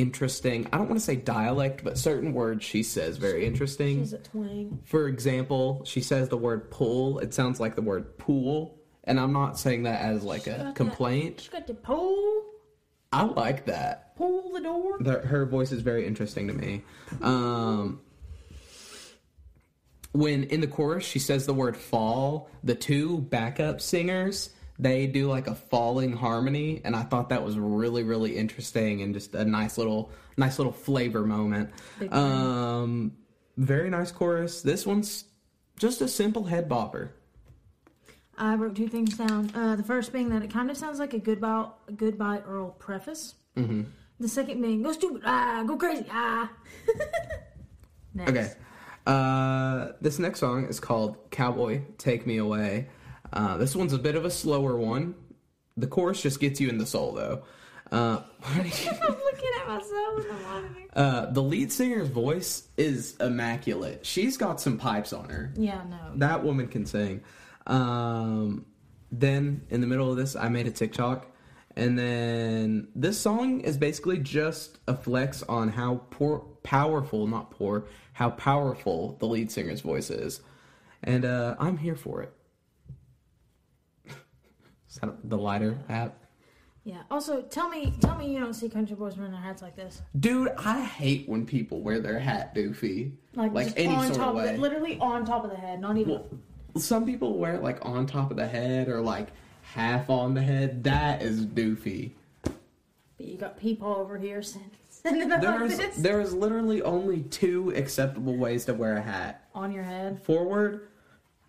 interesting. 0.00 0.66
I 0.72 0.78
don't 0.78 0.88
want 0.88 0.98
to 0.98 1.04
say 1.04 1.16
dialect, 1.16 1.82
but 1.84 1.98
certain 1.98 2.32
words 2.32 2.64
she 2.64 2.82
says 2.82 3.16
very 3.16 3.44
interesting. 3.46 4.00
She's 4.00 4.12
a 4.12 4.18
twang. 4.18 4.80
For 4.84 5.08
example, 5.08 5.82
she 5.84 6.00
says 6.00 6.28
the 6.28 6.36
word 6.36 6.70
"pull." 6.70 7.18
It 7.18 7.34
sounds 7.34 7.58
like 7.60 7.74
the 7.74 7.82
word 7.82 8.16
"pool," 8.18 8.78
and 9.04 9.18
I'm 9.18 9.32
not 9.32 9.58
saying 9.58 9.82
that 9.84 10.00
as 10.00 10.22
like 10.22 10.44
got 10.44 10.60
a 10.60 10.62
that- 10.64 10.74
complaint. 10.74 11.40
She 11.40 11.50
got 11.50 11.66
to 11.66 11.74
pull, 11.74 12.44
I 13.12 13.24
like 13.24 13.66
that. 13.66 14.16
pull 14.16 14.52
the 14.52 14.60
door. 14.60 14.98
The, 15.00 15.18
her 15.20 15.46
voice 15.46 15.72
is 15.72 15.82
very 15.82 16.06
interesting 16.06 16.48
to 16.48 16.54
me. 16.54 16.82
Um, 17.22 18.00
when 20.12 20.44
in 20.44 20.60
the 20.60 20.66
chorus 20.66 21.04
she 21.04 21.18
says 21.18 21.46
the 21.46 21.54
word 21.54 21.76
fall, 21.76 22.50
the 22.64 22.74
two 22.74 23.18
backup 23.18 23.80
singers 23.80 24.50
they 24.78 25.06
do 25.06 25.28
like 25.28 25.46
a 25.46 25.54
falling 25.54 26.12
harmony, 26.12 26.80
and 26.84 26.94
I 26.94 27.02
thought 27.02 27.28
that 27.30 27.44
was 27.44 27.58
really 27.58 28.02
really 28.02 28.36
interesting 28.36 29.02
and 29.02 29.14
just 29.14 29.34
a 29.34 29.44
nice 29.44 29.78
little 29.78 30.10
nice 30.36 30.58
little 30.58 30.72
flavor 30.72 31.24
moment. 31.24 31.70
Um, 32.10 33.12
very 33.56 33.90
nice 33.90 34.12
chorus. 34.12 34.62
This 34.62 34.86
one's 34.86 35.24
just 35.78 36.00
a 36.00 36.08
simple 36.08 36.44
head 36.44 36.68
bopper. 36.68 37.10
I 38.36 38.54
wrote 38.54 38.76
two 38.76 38.88
things 38.88 39.16
down. 39.16 39.50
Uh, 39.54 39.74
the 39.74 39.82
first 39.82 40.12
being 40.12 40.28
that 40.28 40.42
it 40.42 40.50
kind 40.52 40.70
of 40.70 40.76
sounds 40.76 41.00
like 41.00 41.12
a 41.12 41.18
goodbye, 41.18 41.66
goodbye 41.96 42.40
Earl 42.46 42.70
preface. 42.70 43.34
hmm 43.56 43.82
The 44.20 44.28
second 44.28 44.62
being 44.62 44.82
go 44.82 44.92
stupid, 44.92 45.22
ah, 45.24 45.64
go 45.66 45.76
crazy, 45.76 46.06
ah. 46.10 46.50
Okay. 48.20 48.52
Uh, 49.06 49.92
this 50.00 50.18
next 50.18 50.40
song 50.40 50.66
is 50.66 50.80
called 50.80 51.16
Cowboy 51.30 51.82
Take 51.98 52.26
Me 52.26 52.36
Away. 52.38 52.88
Uh, 53.32 53.56
this 53.56 53.76
one's 53.76 53.92
a 53.92 53.98
bit 53.98 54.14
of 54.14 54.24
a 54.24 54.30
slower 54.30 54.76
one. 54.76 55.14
The 55.76 55.86
chorus 55.86 56.22
just 56.22 56.40
gets 56.40 56.60
you 56.60 56.68
in 56.68 56.78
the 56.78 56.86
soul, 56.86 57.12
though. 57.12 57.42
Uh, 57.90 58.20
I'm 58.44 58.64
looking 58.64 59.50
at 59.60 59.68
myself 59.68 60.26
uh, 60.94 61.26
the 61.26 61.42
lead 61.42 61.70
singer's 61.70 62.08
voice 62.08 62.66
is 62.76 63.16
immaculate. 63.20 64.04
She's 64.04 64.36
got 64.36 64.60
some 64.60 64.78
pipes 64.78 65.12
on 65.12 65.28
her. 65.28 65.52
Yeah, 65.56 65.82
no. 65.88 66.16
That 66.16 66.42
woman 66.42 66.66
can 66.66 66.86
sing. 66.86 67.22
Um, 67.68 68.66
then 69.12 69.62
in 69.70 69.80
the 69.80 69.86
middle 69.86 70.10
of 70.10 70.16
this, 70.16 70.34
I 70.34 70.48
made 70.48 70.66
a 70.66 70.70
TikTok, 70.70 71.26
and 71.76 71.96
then 71.96 72.88
this 72.96 73.18
song 73.18 73.60
is 73.60 73.76
basically 73.76 74.18
just 74.18 74.78
a 74.88 74.94
flex 74.96 75.44
on 75.44 75.68
how 75.68 76.02
poor, 76.10 76.40
powerful, 76.62 77.26
not 77.26 77.52
poor, 77.52 77.86
how 78.12 78.30
powerful 78.30 79.16
the 79.20 79.26
lead 79.26 79.52
singer's 79.52 79.80
voice 79.80 80.10
is, 80.10 80.40
and 81.04 81.24
uh, 81.24 81.54
I'm 81.60 81.76
here 81.76 81.96
for 81.96 82.22
it. 82.22 82.32
Is 84.88 84.96
that 84.96 85.28
the 85.28 85.36
lighter 85.38 85.78
app? 85.88 86.14
Yeah. 86.84 87.02
Also, 87.10 87.42
tell 87.42 87.68
me, 87.68 87.92
tell 88.00 88.16
me 88.16 88.32
you 88.32 88.40
don't 88.40 88.54
see 88.54 88.68
country 88.68 88.96
boys 88.96 89.16
wearing 89.16 89.32
their 89.32 89.40
hats 89.40 89.60
like 89.60 89.76
this, 89.76 90.00
Dude, 90.18 90.48
I 90.56 90.80
hate 90.82 91.28
when 91.28 91.44
people 91.44 91.82
wear 91.82 92.00
their 92.00 92.18
hat 92.18 92.54
doofy. 92.54 93.12
like, 93.34 93.52
Like 93.52 93.72
any 93.76 93.94
on 93.94 94.06
sort 94.06 94.10
of 94.12 94.16
top 94.16 94.34
way. 94.36 94.54
it, 94.54 94.58
literally 94.60 94.98
on 94.98 95.26
top 95.26 95.44
of 95.44 95.50
the 95.50 95.56
head, 95.56 95.80
not 95.80 95.98
even. 95.98 96.12
Well, 96.14 96.26
some 96.78 97.04
people 97.04 97.36
wear 97.38 97.54
it 97.56 97.62
like 97.62 97.78
on 97.84 98.06
top 98.06 98.30
of 98.30 98.36
the 98.38 98.46
head 98.48 98.88
or 98.88 99.00
like 99.02 99.28
half 99.62 100.08
on 100.08 100.32
the 100.32 100.40
head. 100.42 100.82
That 100.84 101.20
is 101.20 101.44
doofy. 101.44 102.12
but 102.42 102.54
you 103.18 103.36
got 103.36 103.58
people 103.58 103.88
over 103.94 104.16
here 104.16 104.40
sending, 104.42 104.70
sending 104.88 105.22
it 105.24 105.28
like 105.28 105.40
There's 105.42 105.76
this 105.76 105.96
there 105.96 106.20
is 106.22 106.32
literally 106.32 106.80
only 106.82 107.20
two 107.24 107.70
acceptable 107.76 108.36
ways 108.36 108.64
to 108.66 108.72
wear 108.74 108.96
a 108.96 109.02
hat: 109.02 109.46
on 109.54 109.72
your 109.72 109.82
head. 109.84 110.22
forward 110.22 110.87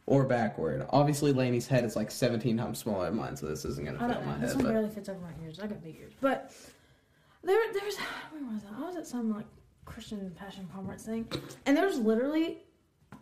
or 0.10 0.26
backward. 0.26 0.86
Obviously, 0.90 1.32
Lainey's 1.32 1.68
head 1.68 1.84
is 1.86 1.96
like 1.96 2.10
17 2.12 2.58
times 2.58 2.80
smaller 2.80 3.06
than 3.06 3.16
mine, 3.16 3.36
so 3.36 3.46
this 3.48 3.64
isn't 3.66 3.86
gonna 3.86 3.98
I 4.04 4.08
fit 4.08 4.14
don't 4.16 4.18
on 4.24 4.26
know. 4.26 4.32
my 4.34 4.38
This 4.40 4.50
head. 4.54 4.56
one 4.58 4.66
But 4.66 4.72
barely 4.74 4.90
fits 4.90 5.10
over 5.10 5.20
my 5.20 5.44
ears. 5.46 5.60
I 5.60 5.68
got 5.68 5.84
big 5.84 5.96
ears, 6.00 6.14
but 6.20 6.52
there, 7.44 7.60
there's 7.74 7.98
where 7.98 8.44
was 8.54 8.64
I? 8.66 8.82
I 8.84 8.86
was 8.88 8.96
at 8.96 9.08
some 9.08 9.30
like 9.34 9.46
Christian 9.86 10.32
Passion 10.38 10.68
conference 10.74 11.04
thing, 11.04 11.28
and 11.66 11.78
there's 11.78 11.98
literally 12.00 12.58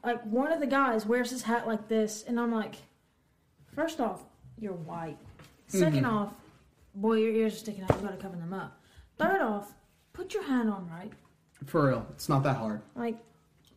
like 0.04 0.24
one 0.26 0.52
of 0.52 0.60
the 0.60 0.68
guys 0.68 1.06
wears 1.06 1.30
his 1.30 1.42
hat 1.44 1.68
like 1.68 1.88
this, 1.88 2.24
and 2.28 2.40
I'm 2.40 2.52
like, 2.54 2.76
first 3.76 4.00
off, 4.00 4.24
you're 4.60 4.74
white. 4.74 5.18
2nd 5.70 6.02
Mhm. 6.04 6.08
off, 6.12 6.34
boy, 6.96 7.18
your 7.18 7.32
ears 7.32 7.54
are 7.56 7.58
sticking 7.58 7.84
out. 7.84 7.92
You 8.00 8.08
gotta 8.08 8.18
cover 8.18 8.38
them 8.38 8.54
up. 8.54 8.80
Third 9.18 9.42
off, 9.42 9.74
put 10.14 10.34
your 10.34 10.44
hat 10.44 10.68
on 10.68 10.90
right. 10.90 11.12
for 11.66 11.88
real, 11.90 12.06
it's 12.12 12.30
not 12.30 12.44
that 12.44 12.56
hard. 12.58 12.82
Like, 12.96 13.18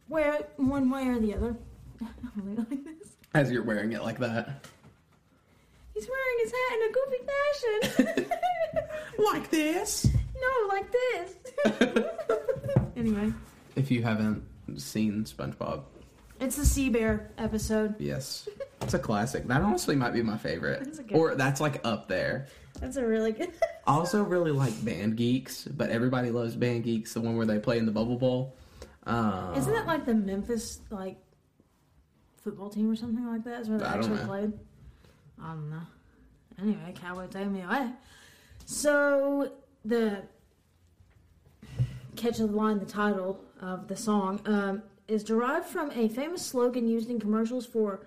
wear 0.09 0.35
it 0.35 0.52
one 0.57 0.88
way 0.90 1.09
or 1.09 1.19
the 1.19 1.35
other. 1.35 1.57
I'm 3.35 3.41
really 3.41 3.49
like 3.49 3.49
this. 3.49 3.49
As 3.49 3.53
you're 3.53 3.63
wearing 3.65 3.93
it 3.93 4.03
like 4.03 4.19
that, 4.19 4.67
He's 5.95 6.09
wearing 6.09 6.39
his 6.43 6.53
hat 6.53 6.73
in 6.77 6.83
a 6.89 6.93
goofy 6.93 8.17
fashion. 8.17 8.27
like 9.33 9.51
this. 9.51 10.07
no, 10.41 10.69
like 10.69 10.91
this. 10.93 12.05
anyway, 12.97 13.33
If 13.77 13.91
you 13.91 14.03
haven't 14.03 14.43
seen 14.77 15.25
SpongeBob, 15.25 15.83
it's 16.41 16.57
the 16.57 16.65
Sea 16.65 16.89
Bear 16.89 17.31
episode. 17.37 17.97
yes, 17.99 18.49
it's 18.81 18.95
a 18.95 18.99
classic. 18.99 19.47
That 19.49 19.61
honestly 19.61 19.95
might 19.95 20.15
be 20.15 20.23
my 20.23 20.39
favorite, 20.39 20.85
That's 20.85 20.99
a 21.01 21.03
good 21.03 21.17
or 21.19 21.35
that's 21.35 21.61
like 21.61 21.85
up 21.87 22.09
there. 22.09 22.47
That's 22.81 22.97
a 22.97 23.05
really 23.07 23.33
good. 23.33 23.53
I 23.87 23.93
also 23.93 24.23
really 24.23 24.53
like 24.53 24.83
Band 24.85 25.17
Geeks, 25.17 25.65
but 25.65 25.91
everybody 25.91 26.31
loves 26.31 26.57
Band 26.57 26.85
Geeks, 26.85 27.13
the 27.13 27.21
one 27.21 27.37
where 27.37 27.45
they 27.47 27.59
play 27.59 27.77
in 27.79 27.85
the 27.85 27.93
Bubble 27.93 28.17
Bowl. 28.17 28.57
Uh, 29.07 29.53
Isn't 29.57 29.73
that 29.75 29.87
like 29.87 30.07
the 30.07 30.15
Memphis 30.15 30.81
like 30.91 31.19
football 32.43 32.71
team 32.71 32.91
or 32.91 32.97
something 32.97 33.27
like 33.27 33.45
that? 33.45 33.61
Is 33.61 33.69
where 33.69 33.79
they 33.79 33.85
I 33.85 33.95
actually 33.95 34.19
played. 34.19 34.53
I 35.43 35.49
don't 35.49 35.71
know. 35.71 35.83
Anyway, 36.61 36.95
Cowboy 37.01 37.27
take 37.29 37.49
me 37.49 37.63
away. 37.63 37.91
So 38.67 39.53
the 39.85 40.23
catch 42.17 42.41
of 42.41 42.51
the 42.51 42.57
line, 42.57 42.79
the 42.79 42.87
title 42.87 43.43
of 43.61 43.89
the 43.89 43.97
song, 43.97 44.41
um, 44.47 44.83
is 45.09 45.25
derived 45.25 45.67
from 45.67 45.91
a 45.93 46.09
famous 46.09 46.45
slogan 46.45 46.87
used 46.87 47.11
in 47.11 47.19
commercials 47.19 47.67
for, 47.67 48.07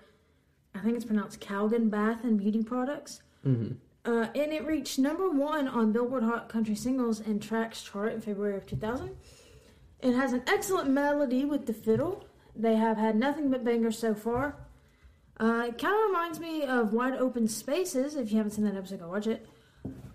I 0.74 0.80
think 0.80 0.96
it's 0.96 1.04
pronounced 1.04 1.40
Calgon 1.40 1.90
Bath 1.90 2.24
and 2.24 2.38
Beauty 2.38 2.62
Products. 2.62 3.22
Mm-hmm. 3.46 3.74
Uh, 4.06 4.28
and 4.34 4.52
it 4.52 4.66
reached 4.66 4.98
number 4.98 5.30
one 5.30 5.66
on 5.66 5.92
Billboard 5.92 6.22
Hot 6.22 6.48
Country 6.48 6.74
Singles 6.74 7.20
and 7.20 7.42
Tracks 7.42 7.82
chart 7.82 8.12
in 8.12 8.20
February 8.20 8.56
of 8.56 8.66
2000. 8.66 9.16
It 10.00 10.14
has 10.14 10.32
an 10.34 10.42
excellent 10.46 10.90
melody 10.90 11.44
with 11.44 11.66
the 11.66 11.72
fiddle. 11.72 12.24
They 12.56 12.76
have 12.76 12.96
had 12.96 13.16
nothing 13.16 13.50
but 13.50 13.64
bangers 13.64 13.98
so 13.98 14.14
far. 14.14 14.56
Uh, 15.40 15.64
it 15.68 15.78
kind 15.78 15.94
of 15.94 16.06
reminds 16.06 16.38
me 16.38 16.62
of 16.62 16.92
Wide 16.92 17.14
Open 17.14 17.48
Spaces. 17.48 18.14
If 18.14 18.30
you 18.30 18.36
haven't 18.36 18.52
seen 18.52 18.64
that 18.64 18.76
episode, 18.76 19.00
go 19.00 19.08
watch 19.08 19.26
it. 19.26 19.46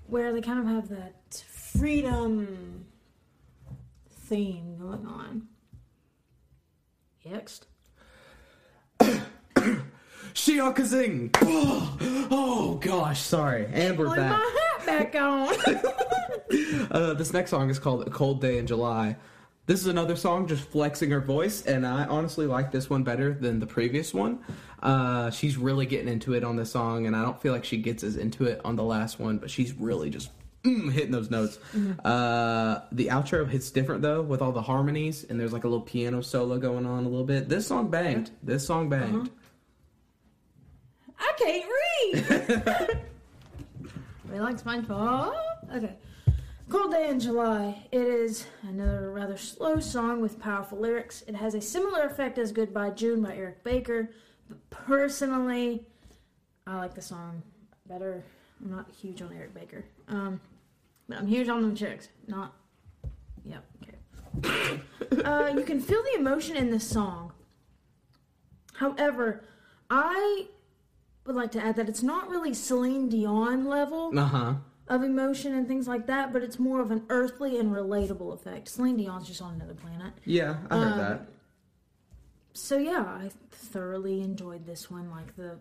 Where 0.08 0.32
they 0.32 0.42
kind 0.42 0.60
of 0.60 0.66
have 0.68 0.90
that 0.90 1.44
freedom 1.50 2.86
theme 4.12 4.78
going 4.80 5.06
on. 5.06 5.48
Next. 7.26 7.68
Shiokazing! 10.34 11.36
Oh, 11.42 11.98
oh 12.32 12.76
gosh, 12.76 13.22
sorry. 13.22 13.68
And 13.72 13.98
we're 14.00 14.08
Put 14.08 14.18
back. 14.18 14.32
my 14.32 14.68
hat 14.78 14.86
back 14.86 15.16
on. 15.22 15.56
Uh, 16.90 17.14
this 17.14 17.32
next 17.34 17.52
song 17.52 17.70
is 17.70 17.78
called 17.78 18.08
A 18.08 18.10
Cold 18.10 18.42
Day 18.42 18.58
in 18.58 18.66
July. 18.66 19.16
This 19.70 19.82
is 19.82 19.86
another 19.86 20.16
song 20.16 20.48
just 20.48 20.64
flexing 20.64 21.12
her 21.12 21.20
voice, 21.20 21.64
and 21.68 21.86
I 21.86 22.06
honestly 22.06 22.48
like 22.48 22.72
this 22.72 22.90
one 22.90 23.04
better 23.04 23.36
than 23.36 23.60
the 23.60 23.68
previous 23.68 24.16
one. 24.16 24.40
Uh, 24.82 25.30
she's 25.30 25.58
really 25.58 25.86
getting 25.86 26.08
into 26.08 26.34
it 26.34 26.44
on 26.44 26.56
this 26.56 26.72
song, 26.72 27.06
and 27.06 27.16
I 27.16 27.22
don't 27.22 27.40
feel 27.40 27.54
like 27.54 27.64
she 27.64 27.78
gets 27.78 28.04
as 28.04 28.18
into 28.18 28.46
it 28.46 28.62
on 28.66 28.76
the 28.76 28.84
last 28.84 29.20
one, 29.20 29.38
but 29.38 29.52
she's 29.52 29.74
really 29.74 30.10
just 30.10 30.32
mm, 30.64 30.92
hitting 30.92 31.12
those 31.12 31.30
notes. 31.30 31.60
Mm-hmm. 31.76 32.00
Uh, 32.04 32.80
the 32.92 33.10
outro 33.10 33.48
hits 33.48 33.70
different 33.70 34.02
though 34.02 34.24
with 34.24 34.42
all 34.42 34.52
the 34.52 34.62
harmonies, 34.64 35.24
and 35.30 35.40
there's 35.40 35.54
like 35.54 35.66
a 35.66 35.68
little 35.68 35.86
piano 35.86 36.24
solo 36.24 36.58
going 36.58 36.88
on 36.88 37.06
a 37.06 37.08
little 37.08 37.24
bit. 37.24 37.48
This 37.48 37.68
song 37.68 37.92
banged. 37.92 38.32
This 38.42 38.66
song 38.66 38.90
banged. 38.90 39.30
I 41.20 41.32
can't 41.38 41.70
read. 42.66 43.00
we 44.32 44.40
like 44.40 44.60
SpongeBob. 44.60 45.36
Okay. 45.76 45.96
Cold 46.70 46.92
Day 46.92 47.10
in 47.10 47.20
July. 47.20 47.88
It 47.92 48.02
is 48.02 48.46
another 48.62 49.12
rather 49.12 49.38
slow 49.38 49.80
song 49.80 50.22
with 50.22 50.40
powerful 50.40 50.78
lyrics. 50.78 51.24
It 51.28 51.36
has 51.36 51.56
a 51.56 51.62
similar 51.62 52.04
effect 52.04 52.38
as 52.38 52.52
Goodbye 52.52 52.92
June 52.92 53.24
by 53.24 53.36
Eric 53.36 53.64
Baker, 53.64 54.12
but 54.48 54.70
personally, 54.70 55.84
I 56.68 56.78
like 56.78 56.94
the 56.94 57.02
song 57.02 57.42
better. 57.88 58.24
I'm 58.64 58.70
not 58.70 58.88
huge 58.92 59.22
on 59.22 59.34
Eric 59.34 59.54
Baker. 59.56 59.84
Um, 60.10 60.40
but 61.08 61.18
I'm 61.18 61.28
huge 61.28 61.50
on 61.50 61.64
them 61.64 61.76
chicks. 61.76 62.10
Not. 62.28 62.54
Yep. 63.46 63.66
Okay. 64.38 64.82
uh, 65.26 65.52
you 65.56 65.64
can 65.64 65.80
feel 65.80 66.04
the 66.04 66.20
emotion 66.20 66.56
in 66.56 66.70
this 66.70 66.88
song. 66.88 67.34
However, 68.74 69.44
I 69.90 70.46
would 71.26 71.36
like 71.36 71.52
to 71.54 71.64
add 71.64 71.76
that 71.78 71.90
it's 71.90 72.04
not 72.04 72.30
really 72.30 72.54
Celine 72.54 73.10
Dion 73.10 73.66
level 73.66 74.12
Uh 74.18 74.26
huh. 74.26 74.54
Of 74.90 75.04
emotion 75.04 75.54
and 75.54 75.68
things 75.68 75.88
like 75.88 76.08
that, 76.08 76.34
but 76.34 76.42
it's 76.42 76.58
more 76.60 76.82
of 76.82 76.92
an 76.92 77.04
earthly 77.10 77.60
and 77.60 77.72
relatable 77.72 78.34
effect. 78.34 78.68
Celine 78.68 78.98
Dion's 78.98 79.28
just 79.28 79.42
on 79.42 79.54
another 79.54 79.76
planet. 79.76 80.14
Yeah, 80.26 80.58
I 80.70 80.78
heard 80.78 80.92
Um, 80.94 80.98
that. 80.98 81.28
So 82.54 82.78
yeah, 82.78 83.02
I 83.04 83.30
thoroughly 83.52 84.22
enjoyed 84.22 84.66
this 84.66 84.90
one, 84.90 85.12
like 85.12 85.36
the 85.36 85.58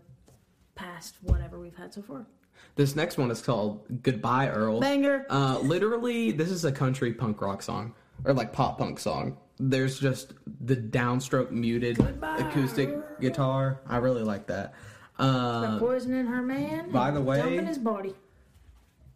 past 0.75 1.17
whatever 1.23 1.59
we've 1.59 1.77
had 1.77 1.93
so 1.93 2.03
far. 2.03 2.27
This 2.75 2.97
next 2.97 3.19
one 3.19 3.31
is 3.31 3.43
called 3.43 4.03
"Goodbye, 4.03 4.49
Earl." 4.51 4.81
Banger. 4.81 5.27
Uh, 5.29 5.59
literally, 5.61 6.33
this 6.33 6.51
is 6.51 6.65
a 6.65 6.73
country 6.73 7.13
punk 7.13 7.41
rock 7.41 7.63
song 7.63 7.95
or 8.25 8.33
like 8.33 8.53
pop 8.53 8.79
punk 8.79 8.99
song. 8.99 9.37
There's 9.61 9.99
just 10.01 10.33
the 10.65 10.77
downstroke 10.77 11.51
muted 11.51 11.97
Goodbye, 11.99 12.39
acoustic 12.39 12.89
Earl. 12.89 13.05
guitar. 13.21 13.81
I 13.87 13.99
really 13.99 14.23
like 14.23 14.47
that. 14.47 14.75
Uh, 15.19 15.63
Got 15.73 15.81
poison 15.81 16.27
her 16.27 16.43
man. 16.43 16.91
by 16.91 17.11
the 17.11 17.21
way- 17.21 17.39
dumping 17.39 17.67
his 17.67 17.79
body. 17.79 18.15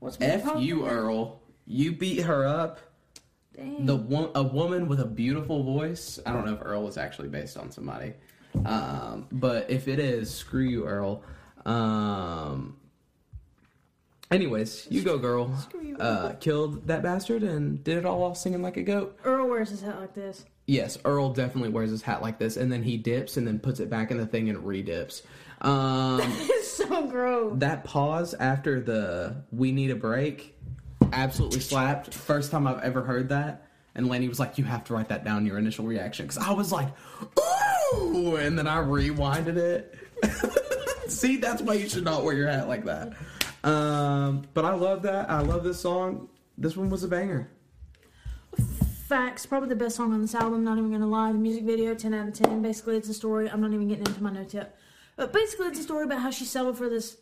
What's 0.03 0.19
more 0.19 0.31
F 0.31 0.53
you, 0.59 0.89
Earl. 0.89 1.41
You 1.65 1.93
beat 1.93 2.23
her 2.23 2.45
up. 2.45 2.81
Dang. 3.57 3.87
The 3.87 3.95
one, 3.95 4.31
a 4.35 4.43
woman 4.43 4.89
with 4.89 4.99
a 4.99 5.05
beautiful 5.05 5.63
voice. 5.63 6.19
I 6.27 6.33
don't 6.33 6.45
know 6.45 6.55
if 6.55 6.59
Earl 6.61 6.83
was 6.83 6.97
actually 6.97 7.29
based 7.29 7.57
on 7.57 7.71
somebody, 7.71 8.15
um, 8.65 9.29
but 9.31 9.71
if 9.71 9.87
it 9.87 10.01
is, 10.01 10.35
screw 10.35 10.65
you, 10.65 10.87
Earl. 10.89 11.23
Um, 11.65 12.79
anyways, 14.33 14.89
you 14.91 15.03
go, 15.03 15.19
girl. 15.19 15.57
Screw 15.59 15.83
you, 15.83 15.97
Uh, 15.99 16.33
killed 16.33 16.85
that 16.89 17.05
bastard 17.05 17.45
and 17.45 17.85
did 17.85 17.97
it 17.97 18.05
all 18.05 18.19
while 18.23 18.35
singing 18.35 18.61
like 18.61 18.77
a 18.79 18.83
goat. 18.83 19.17
Earl 19.25 19.49
wears 19.49 19.71
his 19.71 19.83
hat 19.83 20.01
like 20.01 20.15
this. 20.15 20.45
Yes, 20.73 20.97
Earl 21.05 21.35
definitely 21.35 21.69
wears 21.69 21.91
his 21.91 22.01
hat 22.01 22.23
like 22.23 22.39
this, 22.39 22.57
and 22.57 22.73
then 22.73 22.83
he 22.83 22.97
dips 22.97 23.37
and 23.37 23.47
then 23.47 23.59
puts 23.59 23.79
it 23.79 23.91
back 23.91 24.11
in 24.11 24.17
the 24.17 24.25
thing 24.25 24.49
and 24.49 24.65
re-dips. 24.65 25.23
Um, 25.61 26.21
it's 26.25 26.73
so 26.73 27.09
gross. 27.09 27.59
that 27.59 27.85
pause 27.85 28.33
after 28.33 28.81
the 28.81 29.37
"we 29.53 29.71
need 29.71 29.91
a 29.91 29.95
break" 29.95 30.59
absolutely 31.13 31.61
slapped. 31.61 32.15
First 32.15 32.51
time 32.51 32.67
I've 32.67 32.81
ever 32.81 33.03
heard 33.03 33.29
that. 33.29 33.69
And 33.95 34.09
Lainey 34.09 34.29
was 34.31 34.41
like, 34.41 34.57
"You 34.57 34.65
have 34.65 34.83
to 34.85 34.95
write 34.95 35.11
that 35.11 35.27
down. 35.27 35.45
Your 35.45 35.59
initial 35.59 35.85
reaction." 35.85 36.25
Because 36.25 36.43
I 36.43 36.53
was 36.53 36.73
like, 36.73 36.89
"Ooh!" 37.95 38.37
and 38.37 38.59
then 38.59 38.67
I 38.67 38.79
rewinded 38.79 39.59
it. 39.59 39.95
See, 41.11 41.37
that's 41.37 41.61
why 41.61 41.75
you 41.75 41.87
should 41.87 42.05
not 42.05 42.25
wear 42.25 42.35
your 42.35 42.49
hat 42.49 42.67
like 42.67 42.87
that. 42.87 43.13
Um, 43.63 44.45
but 44.55 44.65
I 44.65 44.73
love 44.73 45.03
that. 45.03 45.29
I 45.29 45.41
love 45.43 45.65
this 45.65 45.81
song. 45.81 46.31
This 46.57 46.79
one 46.79 46.89
was 46.89 47.05
a 47.05 47.09
banger. 47.09 47.51
Facts, 49.13 49.45
probably 49.45 49.69
the 49.69 49.77
best 49.77 49.97
song 49.97 50.15
on 50.15 50.23
this 50.23 50.35
album. 50.35 50.65
Not 50.65 50.79
even 50.79 50.91
gonna 50.91 51.07
lie. 51.07 51.33
The 51.33 51.39
music 51.39 51.65
video, 51.65 51.95
ten 51.95 52.15
out 52.15 52.29
of 52.29 52.33
ten. 52.33 52.63
Basically, 52.63 52.97
it's 52.97 53.11
a 53.11 53.13
story. 53.13 53.47
I'm 53.47 53.61
not 53.61 53.71
even 53.75 53.87
getting 53.87 54.07
into 54.07 54.23
my 54.23 54.31
notes 54.31 54.55
yet. 54.55 54.75
But 55.17 55.35
basically, 55.35 55.67
it's 55.67 55.81
a 55.81 55.83
story 55.83 56.05
about 56.05 56.23
how 56.23 56.31
she 56.31 56.47
settled 56.47 56.79
for 56.79 56.89
this. 56.89 57.19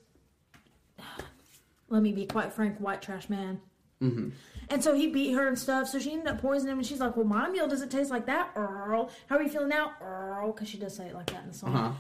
Let 1.89 2.01
me 2.05 2.13
be 2.13 2.27
quite 2.27 2.53
frank, 2.53 2.79
white 2.79 3.03
trash 3.03 3.29
man. 3.29 3.61
hmm 3.99 4.29
And 4.69 4.85
so 4.85 4.95
he 4.95 5.09
beat 5.09 5.33
her 5.33 5.49
and 5.49 5.59
stuff. 5.59 5.89
So 5.89 5.99
she 5.99 6.13
ended 6.13 6.29
up 6.29 6.41
poisoning 6.41 6.75
him, 6.75 6.79
and 6.79 6.87
she's 6.87 7.01
like, 7.01 7.17
"Well, 7.17 7.27
my 7.27 7.49
meal 7.49 7.67
doesn't 7.67 7.89
taste 7.89 8.13
like 8.13 8.27
that, 8.27 8.53
Earl. 8.55 9.11
How 9.27 9.39
are 9.39 9.43
you 9.43 9.49
feeling 9.49 9.71
now, 9.71 9.95
Earl?" 10.01 10.53
Because 10.53 10.69
she 10.69 10.79
does 10.79 10.95
say 10.95 11.09
it 11.09 11.15
like 11.17 11.27
that 11.33 11.43
in 11.43 11.49
the 11.49 11.55
song. 11.55 11.75
Uh 11.75 11.89
huh. 11.89 11.93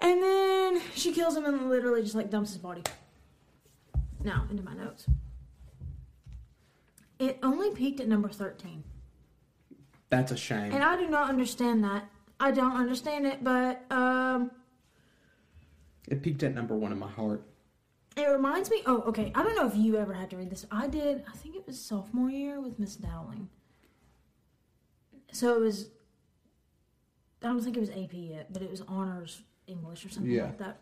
And 0.00 0.22
then 0.22 0.80
she 0.94 1.12
kills 1.12 1.36
him 1.36 1.44
and 1.44 1.68
literally 1.68 2.02
just 2.02 2.14
like 2.14 2.30
dumps 2.30 2.50
his 2.50 2.58
body. 2.58 2.84
Now 4.22 4.46
into 4.48 4.62
my 4.62 4.74
notes. 4.74 5.06
It 7.18 7.40
only 7.42 7.72
peaked 7.72 7.98
at 7.98 8.06
number 8.06 8.28
thirteen. 8.28 8.84
That's 10.10 10.32
a 10.32 10.36
shame. 10.36 10.72
And 10.72 10.82
I 10.82 10.96
do 10.96 11.08
not 11.08 11.28
understand 11.28 11.84
that. 11.84 12.08
I 12.40 12.50
don't 12.50 12.76
understand 12.76 13.26
it, 13.26 13.42
but 13.44 13.84
um, 13.90 14.50
It 16.08 16.22
peaked 16.22 16.42
at 16.42 16.54
number 16.54 16.74
one 16.76 16.92
in 16.92 16.98
my 16.98 17.08
heart. 17.08 17.42
it 18.16 18.24
reminds 18.26 18.70
me. 18.70 18.82
Oh, 18.86 19.02
okay. 19.02 19.32
I 19.34 19.42
don't 19.42 19.56
know 19.56 19.66
if 19.66 19.76
you 19.76 19.96
ever 19.96 20.12
had 20.14 20.30
to 20.30 20.36
read 20.36 20.50
this. 20.50 20.64
I 20.70 20.86
did. 20.86 21.24
I 21.32 21.36
think 21.36 21.56
it 21.56 21.66
was 21.66 21.78
sophomore 21.80 22.30
year 22.30 22.60
with 22.60 22.78
Miss 22.78 22.96
Dowling. 22.96 23.48
So 25.32 25.54
it 25.56 25.60
was. 25.60 25.90
I 27.42 27.46
don't 27.48 27.60
think 27.62 27.76
it 27.76 27.80
was 27.80 27.90
AP 27.90 28.12
yet, 28.14 28.52
but 28.52 28.62
it 28.62 28.70
was 28.70 28.80
honors 28.88 29.42
English 29.66 30.04
or 30.04 30.08
something 30.08 30.32
Yeah. 30.32 30.44
like 30.46 30.58
that. 30.58 30.80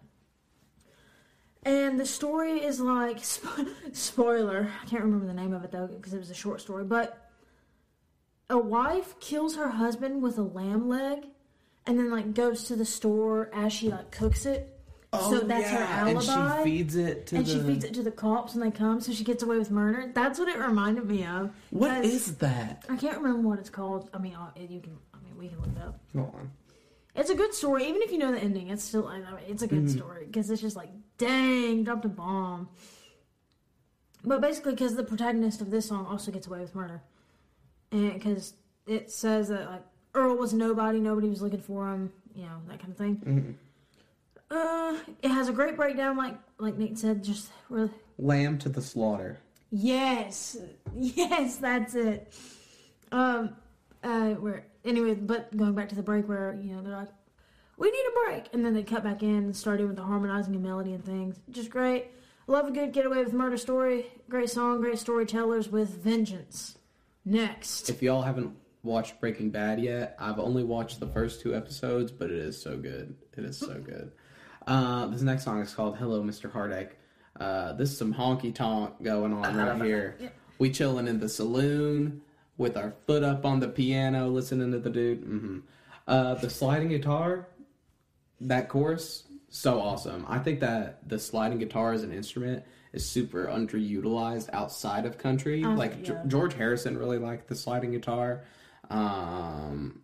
And 1.64 1.98
the 1.98 2.06
story 2.06 2.62
is 2.64 2.78
like 2.80 3.18
spo- 3.22 3.68
spoiler. 3.92 4.70
I 4.82 4.86
can't 4.86 5.02
remember 5.02 5.26
the 5.26 5.34
name 5.34 5.52
of 5.52 5.64
it 5.64 5.72
though 5.72 5.86
because 5.88 6.14
it 6.14 6.18
was 6.18 6.30
a 6.30 6.34
short 6.34 6.60
story. 6.60 6.84
But 6.84 7.25
a 8.48 8.58
wife 8.58 9.18
kills 9.20 9.56
her 9.56 9.68
husband 9.68 10.22
with 10.22 10.38
a 10.38 10.42
lamb 10.42 10.88
leg, 10.88 11.26
and 11.86 11.98
then 11.98 12.10
like 12.10 12.34
goes 12.34 12.64
to 12.64 12.76
the 12.76 12.84
store 12.84 13.50
as 13.52 13.72
she 13.72 13.88
like 13.90 14.10
cooks 14.10 14.46
it. 14.46 14.72
Oh, 15.12 15.30
so 15.30 15.40
that's 15.40 15.70
her 15.70 15.78
alibi. 15.78 16.10
And 16.10 16.64
she 16.64 16.64
feeds 16.64 16.96
it 16.96 17.26
to 17.28 17.36
and 17.36 17.46
the. 17.46 17.50
she 17.52 17.60
feeds 17.60 17.84
it 17.84 17.94
to 17.94 18.02
the 18.02 18.10
cops 18.10 18.54
when 18.54 18.68
they 18.68 18.76
come, 18.76 19.00
so 19.00 19.12
she 19.12 19.24
gets 19.24 19.42
away 19.42 19.56
with 19.58 19.70
murder. 19.70 20.10
That's 20.14 20.38
what 20.38 20.48
it 20.48 20.58
reminded 20.58 21.06
me 21.06 21.24
of. 21.24 21.50
What 21.70 22.04
is 22.04 22.36
that? 22.38 22.84
I 22.88 22.96
can't 22.96 23.16
remember 23.18 23.48
what 23.48 23.58
it's 23.58 23.70
called. 23.70 24.10
I 24.12 24.18
mean, 24.18 24.36
you 24.68 24.80
can. 24.80 24.96
I 25.14 25.18
mean, 25.24 25.38
we 25.38 25.48
can 25.48 25.58
look 25.60 25.70
it 25.76 25.82
up. 25.82 26.00
Hold 26.14 26.34
on. 26.34 26.50
It's 27.14 27.30
a 27.30 27.34
good 27.34 27.54
story, 27.54 27.88
even 27.88 28.02
if 28.02 28.12
you 28.12 28.18
know 28.18 28.30
the 28.32 28.38
ending. 28.40 28.68
It's 28.68 28.84
still, 28.84 29.08
it's 29.48 29.62
a 29.62 29.66
good 29.66 29.84
Mm-hmm. 29.84 29.96
story 29.96 30.26
because 30.26 30.50
it's 30.50 30.60
just 30.60 30.76
like, 30.76 30.90
dang, 31.16 31.82
dropped 31.84 32.04
a 32.04 32.08
bomb. 32.10 32.68
But 34.22 34.40
basically, 34.42 34.72
because 34.72 34.96
the 34.96 35.04
protagonist 35.04 35.60
of 35.62 35.70
this 35.70 35.86
song 35.86 36.04
also 36.06 36.30
gets 36.30 36.46
away 36.46 36.58
with 36.60 36.74
murder, 36.74 37.00
and 37.92 38.14
because 38.14 38.54
it 38.86 39.10
says 39.10 39.48
that 39.48 39.70
like 39.70 39.82
Earl 40.14 40.36
was 40.36 40.52
nobody, 40.52 40.98
nobody 41.00 41.28
was 41.28 41.42
looking 41.42 41.60
for 41.60 41.88
him, 41.92 42.12
you 42.34 42.42
know, 42.44 42.60
that 42.68 42.78
kind 42.80 42.90
of 42.92 42.96
thing. 42.98 43.16
Mhm. 43.24 43.54
Uh, 44.50 44.96
it 45.22 45.30
has 45.30 45.48
a 45.48 45.52
great 45.52 45.76
breakdown, 45.76 46.16
like 46.16 46.36
like 46.58 46.76
Nate 46.76 46.98
said, 46.98 47.22
just 47.24 47.50
really. 47.68 47.90
Lamb 48.18 48.58
to 48.58 48.68
the 48.68 48.80
slaughter. 48.80 49.38
Yes, 49.70 50.56
yes, 50.96 51.56
that's 51.56 51.94
it. 51.94 52.32
Um, 53.12 53.56
uh, 54.04 54.30
where 54.34 54.64
anyway, 54.84 55.14
but 55.14 55.54
going 55.56 55.74
back 55.74 55.88
to 55.90 55.94
the 55.94 56.02
break 56.02 56.28
where 56.28 56.56
you 56.62 56.74
know 56.74 56.82
they're 56.82 56.96
like, 56.96 57.08
we 57.76 57.90
need 57.90 58.04
a 58.08 58.24
break, 58.26 58.48
and 58.52 58.64
then 58.64 58.72
they 58.72 58.82
cut 58.84 59.02
back 59.02 59.22
in 59.22 59.34
and 59.36 59.56
started 59.56 59.86
with 59.86 59.96
the 59.96 60.02
harmonizing 60.02 60.54
and 60.54 60.62
melody 60.62 60.92
and 60.94 61.04
things. 61.04 61.36
Just 61.50 61.70
great. 61.70 62.06
Love 62.46 62.68
a 62.68 62.70
good 62.70 62.92
getaway 62.92 63.24
with 63.24 63.32
murder 63.32 63.56
story. 63.56 64.06
Great 64.30 64.48
song, 64.48 64.80
great 64.80 64.98
storytellers 65.00 65.68
with 65.68 65.88
vengeance. 65.90 66.78
Next, 67.28 67.90
If 67.90 68.02
y'all 68.02 68.22
haven't 68.22 68.56
watched 68.84 69.20
Breaking 69.20 69.50
Bad 69.50 69.80
yet, 69.80 70.14
I've 70.20 70.38
only 70.38 70.62
watched 70.62 71.00
the 71.00 71.08
first 71.08 71.40
two 71.40 71.56
episodes, 71.56 72.12
but 72.12 72.30
it 72.30 72.38
is 72.38 72.60
so 72.60 72.76
good. 72.78 73.16
It 73.36 73.44
is 73.44 73.58
so 73.58 73.74
good. 73.84 74.12
Uh, 74.64 75.06
this 75.08 75.22
next 75.22 75.42
song 75.44 75.60
is 75.60 75.74
called 75.74 75.96
"Hello, 75.96 76.22
Mr. 76.22 76.50
Heartache." 76.50 76.96
Uh, 77.38 77.72
this 77.72 77.90
is 77.90 77.98
some 77.98 78.14
honky 78.14 78.54
tonk 78.54 79.02
going 79.02 79.32
on 79.32 79.56
right 79.56 79.82
here. 79.82 80.16
Yeah. 80.20 80.28
We 80.58 80.70
chilling 80.70 81.08
in 81.08 81.18
the 81.20 81.28
saloon 81.28 82.22
with 82.56 82.76
our 82.76 82.94
foot 83.06 83.22
up 83.24 83.44
on 83.44 83.58
the 83.60 83.68
piano, 83.68 84.28
listening 84.28 84.70
to 84.72 84.78
the 84.78 84.88
dude. 84.90 85.18
hmm 85.24 85.58
Uh, 86.06 86.34
the 86.34 86.48
sliding 86.48 86.88
guitar, 86.88 87.48
that 88.40 88.68
chorus, 88.68 89.24
so 89.48 89.80
awesome. 89.80 90.24
I 90.28 90.38
think 90.38 90.60
that 90.60 91.06
the 91.08 91.18
sliding 91.18 91.58
guitar 91.58 91.92
as 91.92 92.04
an 92.04 92.12
instrument 92.12 92.62
is 92.96 93.06
super 93.08 93.46
underutilized 93.46 94.48
outside 94.52 95.06
of 95.06 95.18
country. 95.18 95.62
Uh, 95.62 95.76
like 95.76 96.02
G- 96.02 96.14
George 96.26 96.54
Harrison 96.54 96.98
really 96.98 97.18
liked 97.18 97.46
the 97.48 97.54
sliding 97.54 97.92
guitar. 97.92 98.42
Um, 98.90 100.00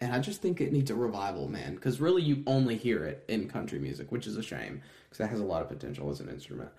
and 0.00 0.12
I 0.12 0.18
just 0.18 0.42
think 0.42 0.60
it 0.60 0.72
needs 0.72 0.90
a 0.90 0.94
revival, 0.96 1.48
man. 1.48 1.74
Because 1.74 2.00
really, 2.00 2.22
you 2.22 2.42
only 2.46 2.76
hear 2.76 3.04
it 3.04 3.24
in 3.28 3.48
country 3.48 3.78
music, 3.78 4.10
which 4.10 4.26
is 4.26 4.36
a 4.36 4.42
shame 4.42 4.80
because 5.04 5.18
that 5.18 5.28
has 5.28 5.40
a 5.40 5.44
lot 5.44 5.62
of 5.62 5.68
potential 5.68 6.10
as 6.10 6.20
an 6.20 6.28
instrument. 6.28 6.70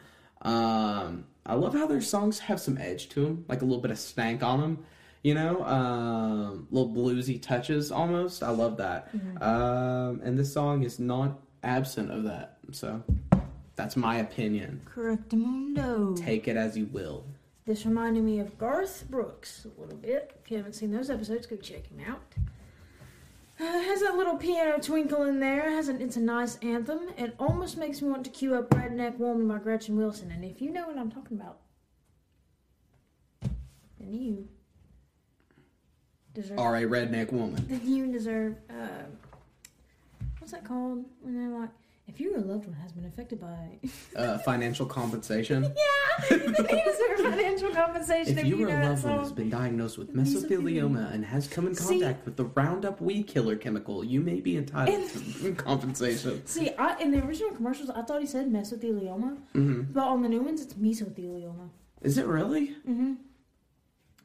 Um, 0.41 1.25
I 1.45 1.53
love 1.53 1.73
how 1.73 1.87
their 1.87 2.01
songs 2.01 2.39
have 2.39 2.59
some 2.59 2.77
edge 2.77 3.07
to 3.09 3.23
them, 3.23 3.45
like 3.47 3.61
a 3.61 3.65
little 3.65 3.81
bit 3.81 3.91
of 3.91 3.99
stank 3.99 4.43
on 4.43 4.59
them. 4.59 4.85
You 5.21 5.35
know, 5.35 5.63
um, 5.63 6.67
little 6.69 6.89
bluesy 6.93 7.41
touches 7.41 7.93
almost. 7.93 8.43
I 8.43 8.49
love 8.49 8.77
that. 8.77 9.09
Um, 9.39 10.19
and 10.21 10.37
this 10.37 10.51
song 10.51 10.83
is 10.83 10.99
not 10.99 11.39
absent 11.63 12.11
of 12.11 12.23
that. 12.23 12.57
So 12.71 13.01
That's 13.75 13.95
my 13.95 14.17
opinion. 14.17 14.81
Correctamundo. 14.85 16.15
Take 16.15 16.47
it 16.47 16.55
as 16.57 16.77
you 16.77 16.85
will. 16.87 17.25
This 17.65 17.85
reminded 17.85 18.23
me 18.23 18.39
of 18.39 18.57
Garth 18.57 19.05
Brooks 19.09 19.65
a 19.65 19.81
little 19.81 19.95
bit. 19.97 20.37
If 20.43 20.51
you 20.51 20.57
haven't 20.57 20.73
seen 20.73 20.91
those 20.91 21.09
episodes, 21.09 21.47
go 21.47 21.55
check 21.55 21.87
him 21.87 22.01
out. 22.07 22.35
Uh, 23.59 23.63
has 23.63 24.01
that 24.01 24.15
little 24.15 24.35
piano 24.35 24.79
twinkle 24.79 25.23
in 25.23 25.39
there. 25.39 25.69
Has 25.71 25.87
an, 25.87 26.01
it's 26.01 26.17
a 26.17 26.21
nice 26.21 26.57
anthem. 26.57 27.09
It 27.17 27.35
almost 27.39 27.77
makes 27.77 28.01
me 28.01 28.09
want 28.09 28.25
to 28.25 28.31
cue 28.31 28.55
up 28.55 28.69
"Redneck 28.71 29.17
Woman" 29.17 29.47
by 29.47 29.59
Gretchen 29.59 29.95
Wilson. 29.95 30.31
And 30.31 30.43
if 30.43 30.61
you 30.61 30.71
know 30.71 30.87
what 30.87 30.97
I'm 30.97 31.11
talking 31.11 31.39
about, 31.39 31.59
then 33.99 34.13
you 34.13 34.47
deserve. 36.33 36.59
Are 36.59 36.75
a 36.75 36.81
redneck 36.83 37.31
woman. 37.31 37.65
Then 37.69 37.81
you 37.85 38.11
deserve. 38.11 38.55
Uh, 38.69 39.05
what's 40.39 40.51
that 40.51 40.65
called? 40.65 41.05
When 41.21 41.37
they're 41.37 41.59
like, 41.59 41.69
if 42.13 42.19
your 42.19 42.39
loved 42.39 42.65
one 42.67 42.75
has 42.75 42.91
been 42.91 43.05
affected 43.05 43.39
by. 43.39 43.79
Uh, 44.15 44.37
financial 44.39 44.85
compensation. 44.85 45.63
yeah, 46.29 46.37
you 46.37 46.37
deserve 46.39 47.31
financial 47.33 47.71
compensation 47.71 48.37
if, 48.37 48.43
If 48.43 48.45
you 48.45 48.57
you 48.57 48.67
know 48.67 48.79
a 48.79 48.85
loved 48.89 49.03
one 49.03 49.19
has 49.19 49.31
been 49.31 49.49
diagnosed 49.49 49.97
with 49.97 50.15
Mesothelioma. 50.15 51.11
and 51.13 51.25
has 51.25 51.47
come 51.47 51.65
in 51.65 51.73
See- 51.73 51.99
contact 51.99 52.23
with 52.25 52.35
the 52.35 52.45
Roundup 52.45 53.01
weed 53.01 53.23
killer 53.25 53.55
chemical, 53.55 54.03
you 54.03 54.19
may 54.21 54.39
be 54.39 54.55
entitled 54.57 55.09
to 55.41 55.53
compensation. 55.69 56.45
See, 56.45 56.69
I, 56.77 56.99
in 56.99 57.09
the 57.11 57.25
original 57.25 57.51
commercials, 57.51 57.89
I 57.89 58.03
thought 58.03 58.21
he 58.21 58.27
said 58.27 58.51
mesothelioma, 58.51 59.37
hmm 59.53 59.81
but 59.91 60.03
on 60.03 60.21
the 60.21 60.29
new 60.29 60.41
ones, 60.41 60.61
it's 60.61 60.75
mesothelioma. 60.75 61.69
Is 62.03 62.17
it 62.19 62.27
really 62.27 62.75
Mm-hmm. 62.87 63.13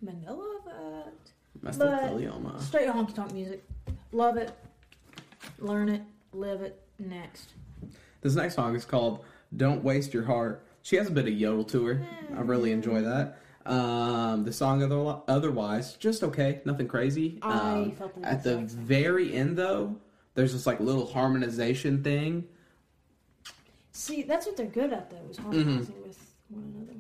Mandela 0.05 0.45
effect. 0.61 1.33
mesothelioma? 1.65 2.61
Straight 2.61 2.89
honky 2.89 3.15
tonk 3.15 3.33
music. 3.33 3.65
Love 4.13 4.37
it. 4.37 4.53
Learn 5.59 5.89
it. 5.89 6.03
Live 6.33 6.61
it. 6.61 6.79
Next. 6.99 7.55
This 8.21 8.35
next 8.35 8.55
song 8.55 8.75
is 8.75 8.85
called 8.85 9.25
"Don't 9.57 9.83
Waste 9.85 10.13
Your 10.15 10.25
Heart." 10.25 10.65
She 10.83 10.97
has 10.97 11.09
a 11.09 11.11
bit 11.11 11.27
of 11.27 11.33
yodel 11.35 11.65
to 11.65 11.85
her. 11.87 12.07
I 12.37 12.41
really 12.41 12.73
enjoy 12.73 13.03
that. 13.03 13.39
Um, 13.67 14.45
the 14.45 14.53
song 14.53 14.83
other, 14.83 15.21
otherwise 15.29 15.95
just 15.95 16.23
okay, 16.25 16.61
nothing 16.65 16.89
crazy. 16.89 17.39
I 17.43 17.95
Um, 18.01 18.25
at 18.25 18.43
the 18.43 18.59
very 18.59 19.35
end 19.35 19.57
though, 19.59 19.97
there's 20.35 20.53
this 20.55 20.67
like 20.67 20.81
little 20.81 21.07
harmonization 21.07 22.03
thing. 22.03 22.45
See, 23.93 24.23
that's 24.23 24.47
what 24.47 24.57
they're 24.57 24.67
good 24.67 24.93
at, 24.93 25.11
though, 25.11 25.17
is 25.31 25.37
Mm-hmm. 25.39 25.43
harmonizing 25.51 26.03
with 26.07 26.35
one 26.49 26.73
another. 26.77 26.99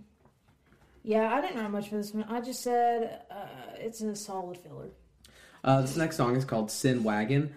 Yeah, 1.04 1.32
I 1.32 1.40
didn't 1.40 1.58
write 1.60 1.70
much 1.70 1.88
for 1.88 1.96
this 1.96 2.12
one. 2.12 2.24
I 2.24 2.40
just 2.40 2.60
said 2.62 3.22
uh, 3.30 3.46
it's 3.76 4.00
a 4.02 4.14
solid 4.16 4.58
filler. 4.58 4.88
Uh, 5.64 5.80
this 5.80 5.96
next 5.96 6.16
song 6.16 6.36
is 6.36 6.44
called 6.44 6.70
"Sin 6.70 7.02
Wagon." 7.04 7.54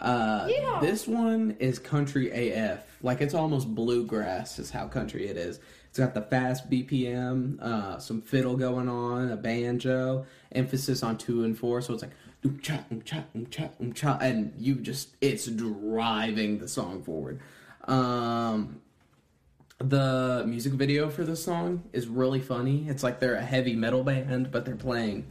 Uh. 0.00 0.48
This 0.80 1.06
one 1.06 1.56
is 1.58 1.78
country 1.78 2.52
AF. 2.52 2.80
Like 3.02 3.20
it's 3.20 3.34
almost 3.34 3.74
bluegrass 3.74 4.58
is 4.58 4.70
how 4.70 4.88
country 4.88 5.28
it 5.28 5.36
is. 5.36 5.60
It's 5.88 5.98
got 5.98 6.14
the 6.14 6.22
fast 6.22 6.68
BPM, 6.68 7.60
uh, 7.60 7.98
some 8.00 8.20
fiddle 8.20 8.56
going 8.56 8.88
on, 8.88 9.30
a 9.30 9.36
banjo, 9.36 10.26
emphasis 10.50 11.02
on 11.02 11.16
two 11.16 11.44
and 11.44 11.56
four. 11.56 11.80
So 11.80 11.94
it's 11.94 12.02
like 12.02 12.12
oom 12.44 12.58
cha 12.60 12.84
oom 12.90 13.02
cha 13.02 13.24
oom 13.36 13.46
cha 13.46 13.68
oom 13.80 13.92
cha, 13.92 14.18
and 14.20 14.52
you 14.58 14.74
just 14.74 15.10
it's 15.20 15.46
driving 15.46 16.58
the 16.58 16.66
song 16.66 17.02
forward. 17.02 17.40
Um, 17.84 18.80
the 19.78 20.44
music 20.46 20.72
video 20.72 21.10
for 21.10 21.24
this 21.24 21.44
song 21.44 21.84
is 21.92 22.08
really 22.08 22.40
funny. 22.40 22.86
It's 22.88 23.02
like 23.02 23.20
they're 23.20 23.34
a 23.34 23.44
heavy 23.44 23.76
metal 23.76 24.02
band, 24.02 24.50
but 24.50 24.64
they're 24.64 24.76
playing 24.76 25.26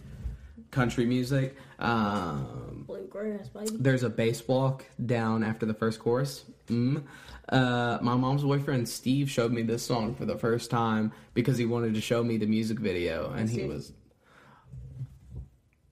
country 0.71 1.05
music. 1.05 1.55
Um, 1.83 2.85
Bluegrass, 2.87 3.49
baby. 3.49 3.77
there's 3.79 4.03
a 4.03 4.09
bass 4.09 4.47
walk 4.47 4.85
down 5.05 5.43
after 5.43 5.65
the 5.65 5.73
first 5.73 5.99
chorus. 5.99 6.45
Mm. 6.67 7.03
Uh, 7.49 7.99
my 8.01 8.15
mom's 8.15 8.43
boyfriend 8.43 8.87
Steve 8.87 9.29
showed 9.29 9.51
me 9.51 9.63
this 9.63 9.85
song 9.85 10.15
for 10.15 10.25
the 10.25 10.37
first 10.37 10.71
time 10.71 11.11
because 11.33 11.57
he 11.57 11.65
wanted 11.65 11.93
to 11.93 12.01
show 12.01 12.23
me 12.23 12.37
the 12.37 12.45
music 12.45 12.79
video, 12.79 13.31
and 13.31 13.49
he 13.49 13.63
was. 13.65 13.91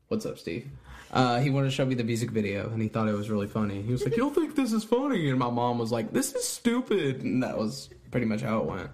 What's 0.07 0.25
up, 0.25 0.39
Steve? 0.39 0.69
Uh, 1.11 1.41
he 1.41 1.49
wanted 1.49 1.67
to 1.67 1.75
show 1.75 1.85
me 1.85 1.93
the 1.95 2.05
music 2.05 2.31
video, 2.31 2.69
and 2.69 2.81
he 2.81 2.87
thought 2.87 3.09
it 3.09 3.13
was 3.13 3.29
really 3.29 3.47
funny. 3.47 3.81
He 3.81 3.91
was 3.91 4.03
like, 4.03 4.15
"You'll 4.15 4.29
think 4.29 4.55
this 4.55 4.71
is 4.71 4.85
funny," 4.85 5.29
and 5.29 5.37
my 5.37 5.49
mom 5.49 5.77
was 5.77 5.91
like, 5.91 6.13
"This 6.13 6.33
is 6.33 6.47
stupid," 6.47 7.21
and 7.21 7.43
that 7.43 7.57
was 7.57 7.89
pretty 8.11 8.25
much 8.25 8.41
how 8.41 8.59
it 8.59 8.65
went. 8.65 8.89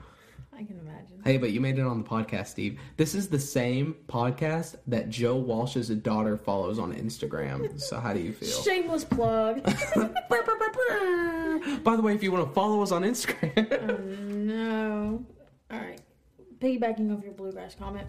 I 1.20 1.24
can 1.24 1.28
imagine. 1.32 1.32
Hey, 1.34 1.38
but 1.38 1.52
you 1.52 1.62
made 1.62 1.80
it 1.80 1.86
on 1.86 2.04
the 2.04 2.08
podcast, 2.10 2.48
Steve. 2.48 2.80
This 2.98 3.16
is 3.16 3.28
the 3.28 3.40
same 3.40 3.96
podcast 4.08 4.76
that 4.88 5.10
Joe 5.10 5.36
Walsh's 5.36 5.90
daughter 5.90 6.38
follows 6.38 6.80
on 6.80 6.94
Instagram. 6.94 7.80
So 7.80 8.00
how 8.00 8.14
do 8.14 8.20
you 8.20 8.34
feel? 8.34 8.50
Shameless 8.64 9.06
plug. 9.06 9.64
By 11.84 11.96
the 11.96 12.02
way, 12.02 12.14
if 12.14 12.24
you 12.24 12.32
want 12.32 12.48
to 12.48 12.54
follow 12.54 12.82
us 12.82 12.92
on 12.92 13.04
Instagram, 13.04 13.90
Oh, 13.90 13.98
no. 14.34 15.26
All 15.72 15.80
right. 15.80 16.00
Piggybacking 16.60 17.16
off 17.16 17.24
your 17.24 17.34
bluegrass 17.34 17.76
comment 17.76 18.08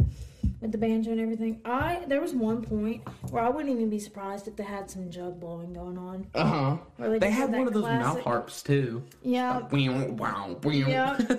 with 0.61 0.73
the 0.73 0.79
banjo 0.79 1.13
and 1.13 1.21
everything, 1.21 1.61
I 1.65 2.03
there 2.09 2.21
was 2.21 2.35
one 2.35 2.63
point 2.63 3.03
where 3.31 3.43
I 3.43 3.49
wouldn't 3.49 3.73
even 3.73 3.91
be 3.91 3.99
surprised 3.99 4.49
if 4.49 4.57
they 4.57 4.65
had 4.65 4.91
some 4.91 5.11
jug 5.11 5.39
blowing 5.41 5.73
going 5.73 5.97
on. 5.99 6.27
uh 6.35 6.45
huh. 6.45 6.77
Where 6.97 7.19
They 7.19 7.29
just 7.29 7.39
had 7.39 7.53
one 7.53 7.67
of 7.69 7.75
those 7.75 7.85
classic- 7.85 8.07
mouth 8.17 8.25
harps 8.25 8.63
too. 8.63 9.05
Yeah. 9.23 9.61
Wow, 9.71 10.09
wow, 10.09 10.57
wow. 10.63 10.71
Yeah. 10.73 11.17
yeah, 11.29 11.37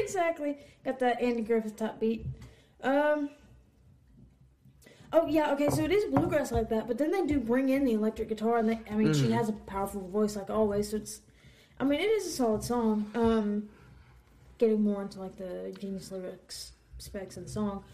exactly. 0.00 0.58
Got 0.84 0.98
that 1.00 1.22
Andy 1.22 1.42
Griffith 1.42 1.76
top 1.76 2.00
beat. 2.00 2.26
Um. 2.82 3.30
Oh 5.12 5.26
yeah, 5.26 5.52
okay. 5.52 5.70
So 5.70 5.84
it 5.84 5.90
is 5.92 6.04
bluegrass 6.12 6.52
like 6.52 6.68
that, 6.68 6.86
but 6.86 6.98
then 6.98 7.10
they 7.10 7.24
do 7.24 7.40
bring 7.40 7.70
in 7.70 7.84
the 7.84 7.92
electric 7.92 8.28
guitar, 8.28 8.58
and 8.58 8.68
they, 8.68 8.78
I 8.90 8.94
mean, 8.94 9.14
she 9.14 9.30
has 9.30 9.48
a 9.48 9.52
powerful 9.52 10.06
voice 10.06 10.36
like 10.36 10.50
always. 10.50 10.90
So 10.90 10.98
it's, 10.98 11.22
I 11.80 11.84
mean, 11.84 11.98
it 12.00 12.10
is 12.10 12.26
a 12.26 12.30
solid 12.30 12.62
song. 12.62 13.10
Um, 13.14 13.68
getting 14.58 14.82
more 14.82 15.00
into 15.02 15.18
like 15.20 15.36
the 15.36 15.74
genius 15.78 16.12
lyrics 16.12 16.72
specs 16.98 17.36
of 17.38 17.44
the 17.44 17.50
song. 17.50 17.84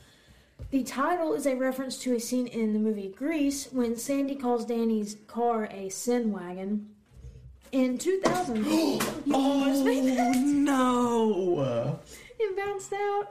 The 0.71 0.83
title 0.83 1.35
is 1.35 1.47
a 1.47 1.55
reference 1.55 1.99
to 1.99 2.15
a 2.15 2.21
scene 2.21 2.47
in 2.47 2.73
the 2.73 2.79
movie 2.79 3.09
Grease 3.09 3.69
when 3.71 3.97
Sandy 3.97 4.35
calls 4.35 4.65
Danny's 4.65 5.17
car 5.27 5.69
a 5.71 5.89
sin 5.89 6.33
wagon. 6.33 6.91
In 7.73 7.99
2000, 7.99 8.57
you 8.67 8.99
oh, 9.01 9.33
almost 9.33 9.85
made 9.85 10.17
that. 10.17 10.37
no. 10.37 12.01
It 12.39 12.57
bounced 12.57 12.93
out. 12.93 13.29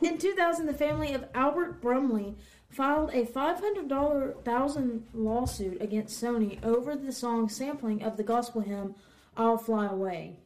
In 0.00 0.18
2000, 0.18 0.66
the 0.66 0.74
family 0.74 1.14
of 1.14 1.24
Albert 1.34 1.80
Brumley 1.80 2.34
filed 2.68 3.10
a 3.10 3.24
$500,000 3.24 5.02
lawsuit 5.14 5.80
against 5.80 6.22
Sony 6.22 6.62
over 6.64 6.96
the 6.96 7.12
song 7.12 7.48
sampling 7.48 8.02
of 8.02 8.16
the 8.16 8.24
gospel 8.24 8.62
hymn 8.62 8.96
"I'll 9.36 9.58
Fly 9.58 9.86
Away." 9.86 10.40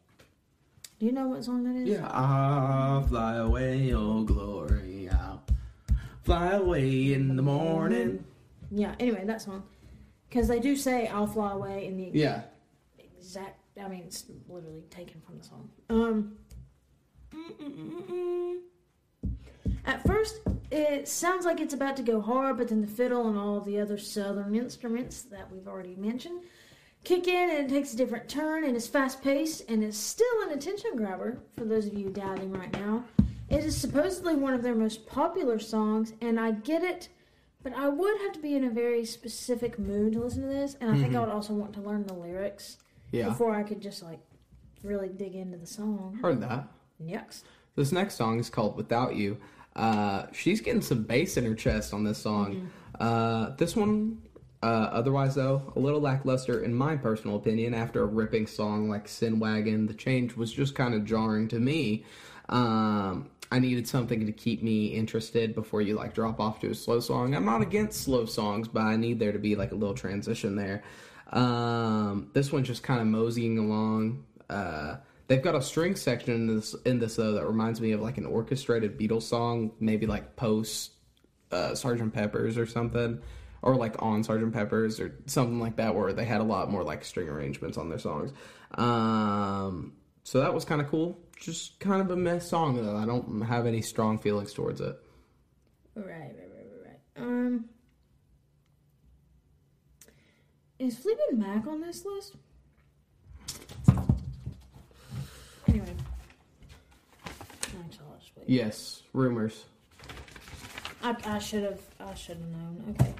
Do 0.98 1.06
you 1.06 1.12
know 1.12 1.28
what 1.28 1.44
song 1.44 1.64
that 1.64 1.78
is? 1.78 1.88
Yeah, 1.88 2.08
I'll 2.08 3.02
fly 3.02 3.36
away, 3.36 3.92
oh 3.92 4.22
glory, 4.22 4.95
fly 6.26 6.50
away 6.52 7.14
in 7.14 7.36
the 7.36 7.42
morning. 7.42 8.24
Yeah. 8.70 8.94
Anyway, 8.98 9.24
that 9.24 9.40
song, 9.40 9.62
because 10.28 10.48
they 10.48 10.58
do 10.58 10.76
say 10.76 11.06
"I'll 11.06 11.28
fly 11.28 11.52
away" 11.52 11.86
in 11.86 11.96
the 11.96 12.10
Yeah. 12.12 12.42
exact. 12.98 13.60
I 13.80 13.88
mean, 13.88 14.02
it's 14.06 14.24
literally 14.48 14.82
taken 14.90 15.20
from 15.20 15.38
the 15.38 15.44
song. 15.44 15.70
Um. 15.88 16.36
mm-mm-mm-mm. 17.32 18.58
At 19.84 20.04
first, 20.04 20.40
it 20.72 21.06
sounds 21.06 21.44
like 21.44 21.60
it's 21.60 21.74
about 21.74 21.96
to 21.98 22.02
go 22.02 22.20
hard, 22.20 22.56
but 22.56 22.68
then 22.68 22.80
the 22.80 22.88
fiddle 22.88 23.28
and 23.28 23.38
all 23.38 23.60
the 23.60 23.78
other 23.78 23.98
southern 23.98 24.56
instruments 24.56 25.22
that 25.22 25.50
we've 25.52 25.68
already 25.68 25.94
mentioned 25.94 26.40
kick 27.04 27.28
in, 27.28 27.50
and 27.50 27.70
it 27.70 27.72
takes 27.72 27.94
a 27.94 27.96
different 27.96 28.28
turn, 28.28 28.64
and 28.64 28.74
it's 28.74 28.88
fast 28.88 29.22
paced, 29.22 29.62
and 29.70 29.84
it's 29.84 29.96
still 29.96 30.42
an 30.44 30.50
attention 30.50 30.96
grabber 30.96 31.38
for 31.56 31.64
those 31.64 31.86
of 31.86 31.94
you 31.94 32.08
doubting 32.10 32.50
right 32.50 32.72
now. 32.72 33.04
It 33.48 33.64
is 33.64 33.76
supposedly 33.76 34.34
one 34.34 34.54
of 34.54 34.62
their 34.62 34.74
most 34.74 35.06
popular 35.06 35.58
songs, 35.58 36.12
and 36.20 36.38
I 36.40 36.50
get 36.50 36.82
it, 36.82 37.08
but 37.62 37.72
I 37.74 37.88
would 37.88 38.20
have 38.22 38.32
to 38.32 38.40
be 38.40 38.56
in 38.56 38.64
a 38.64 38.70
very 38.70 39.04
specific 39.04 39.78
mood 39.78 40.14
to 40.14 40.20
listen 40.20 40.42
to 40.42 40.48
this, 40.48 40.76
and 40.80 40.90
I 40.90 40.98
think 40.98 41.14
I 41.14 41.20
would 41.20 41.28
also 41.28 41.52
want 41.54 41.72
to 41.74 41.80
learn 41.80 42.04
the 42.06 42.14
lyrics 42.14 42.78
Yeah. 43.12 43.28
before 43.28 43.54
I 43.54 43.62
could 43.62 43.80
just 43.80 44.02
like 44.02 44.18
really 44.82 45.08
dig 45.08 45.34
into 45.34 45.58
the 45.58 45.66
song. 45.66 46.18
Heard 46.20 46.40
that. 46.42 46.68
Next. 46.98 47.44
This 47.76 47.92
next 47.92 48.16
song 48.16 48.38
is 48.40 48.50
called 48.50 48.76
Without 48.76 49.14
You. 49.16 49.36
Uh, 49.76 50.26
she's 50.32 50.60
getting 50.60 50.80
some 50.80 51.02
bass 51.02 51.36
in 51.36 51.44
her 51.44 51.54
chest 51.54 51.92
on 51.92 52.02
this 52.04 52.18
song. 52.18 52.70
Uh, 52.98 53.50
this 53.56 53.76
one, 53.76 54.22
uh, 54.62 54.66
otherwise, 54.90 55.34
though, 55.34 55.72
a 55.76 55.78
little 55.78 56.00
lackluster 56.00 56.64
in 56.64 56.72
my 56.74 56.96
personal 56.96 57.36
opinion. 57.36 57.74
After 57.74 58.02
a 58.02 58.06
ripping 58.06 58.46
song 58.46 58.88
like 58.88 59.06
Sin 59.06 59.38
Wagon, 59.38 59.86
the 59.86 59.92
change 59.94 60.34
was 60.34 60.50
just 60.52 60.74
kind 60.74 60.94
of 60.94 61.04
jarring 61.04 61.46
to 61.48 61.60
me. 61.60 62.04
Um, 62.48 63.28
I 63.50 63.58
needed 63.58 63.86
something 63.86 64.26
to 64.26 64.32
keep 64.32 64.62
me 64.62 64.86
interested 64.88 65.54
before 65.54 65.80
you 65.80 65.94
like 65.94 66.14
drop 66.14 66.40
off 66.40 66.60
to 66.60 66.70
a 66.70 66.74
slow 66.74 67.00
song. 67.00 67.34
I'm 67.34 67.44
not 67.44 67.62
against 67.62 68.02
slow 68.02 68.26
songs, 68.26 68.66
but 68.68 68.82
I 68.82 68.96
need 68.96 69.18
there 69.18 69.32
to 69.32 69.38
be 69.38 69.54
like 69.54 69.72
a 69.72 69.76
little 69.76 69.94
transition 69.94 70.56
there. 70.56 70.82
Um, 71.30 72.30
this 72.32 72.52
one's 72.52 72.66
just 72.66 72.82
kind 72.82 73.00
of 73.00 73.06
moseying 73.06 73.58
along. 73.58 74.24
Uh, 74.50 74.96
they've 75.28 75.42
got 75.42 75.54
a 75.54 75.62
string 75.62 75.96
section 75.96 76.34
in 76.34 76.46
this 76.56 76.74
in 76.84 76.98
this 76.98 77.16
though 77.16 77.32
that 77.32 77.46
reminds 77.46 77.80
me 77.80 77.92
of 77.92 78.00
like 78.00 78.18
an 78.18 78.26
orchestrated 78.26 78.98
Beatles 78.98 79.22
song, 79.22 79.72
maybe 79.80 80.06
like 80.06 80.36
post 80.36 80.92
uh, 81.52 81.74
Sergeant 81.74 82.12
Pepper's 82.12 82.58
or 82.58 82.66
something, 82.66 83.20
or 83.62 83.76
like 83.76 84.00
on 84.02 84.24
Sergeant 84.24 84.52
Pepper's 84.52 84.98
or 84.98 85.16
something 85.26 85.60
like 85.60 85.76
that, 85.76 85.94
where 85.94 86.12
they 86.12 86.24
had 86.24 86.40
a 86.40 86.44
lot 86.44 86.70
more 86.70 86.82
like 86.82 87.04
string 87.04 87.28
arrangements 87.28 87.78
on 87.78 87.88
their 87.88 87.98
songs. 87.98 88.32
Um, 88.74 89.92
so 90.24 90.40
that 90.40 90.52
was 90.52 90.64
kind 90.64 90.80
of 90.80 90.88
cool. 90.88 91.18
Just 91.36 91.78
kind 91.80 92.00
of 92.00 92.10
a 92.10 92.16
mess 92.16 92.48
song 92.48 92.76
though. 92.76 92.96
I 92.96 93.04
don't 93.04 93.42
have 93.42 93.66
any 93.66 93.82
strong 93.82 94.18
feelings 94.18 94.52
towards 94.52 94.80
it. 94.80 94.98
Right, 95.94 96.06
right, 96.06 96.34
right, 96.54 96.66
right, 96.84 96.98
right. 97.16 97.24
Um, 97.24 97.66
is 100.78 100.98
Fleetwood 100.98 101.38
Mac 101.38 101.66
on 101.66 101.80
this 101.80 102.04
list? 102.04 102.36
Anyway, 105.68 105.94
actually, 107.24 108.06
I'll 108.10 108.18
just 108.18 108.36
wait. 108.36 108.48
Yes, 108.48 109.02
rumors. 109.12 109.64
I, 111.02 111.14
I 111.24 111.38
should 111.38 111.62
have. 111.62 111.80
I 112.00 112.14
should 112.14 112.38
have 112.38 112.46
known. 112.46 112.96
Okay. 112.98 113.14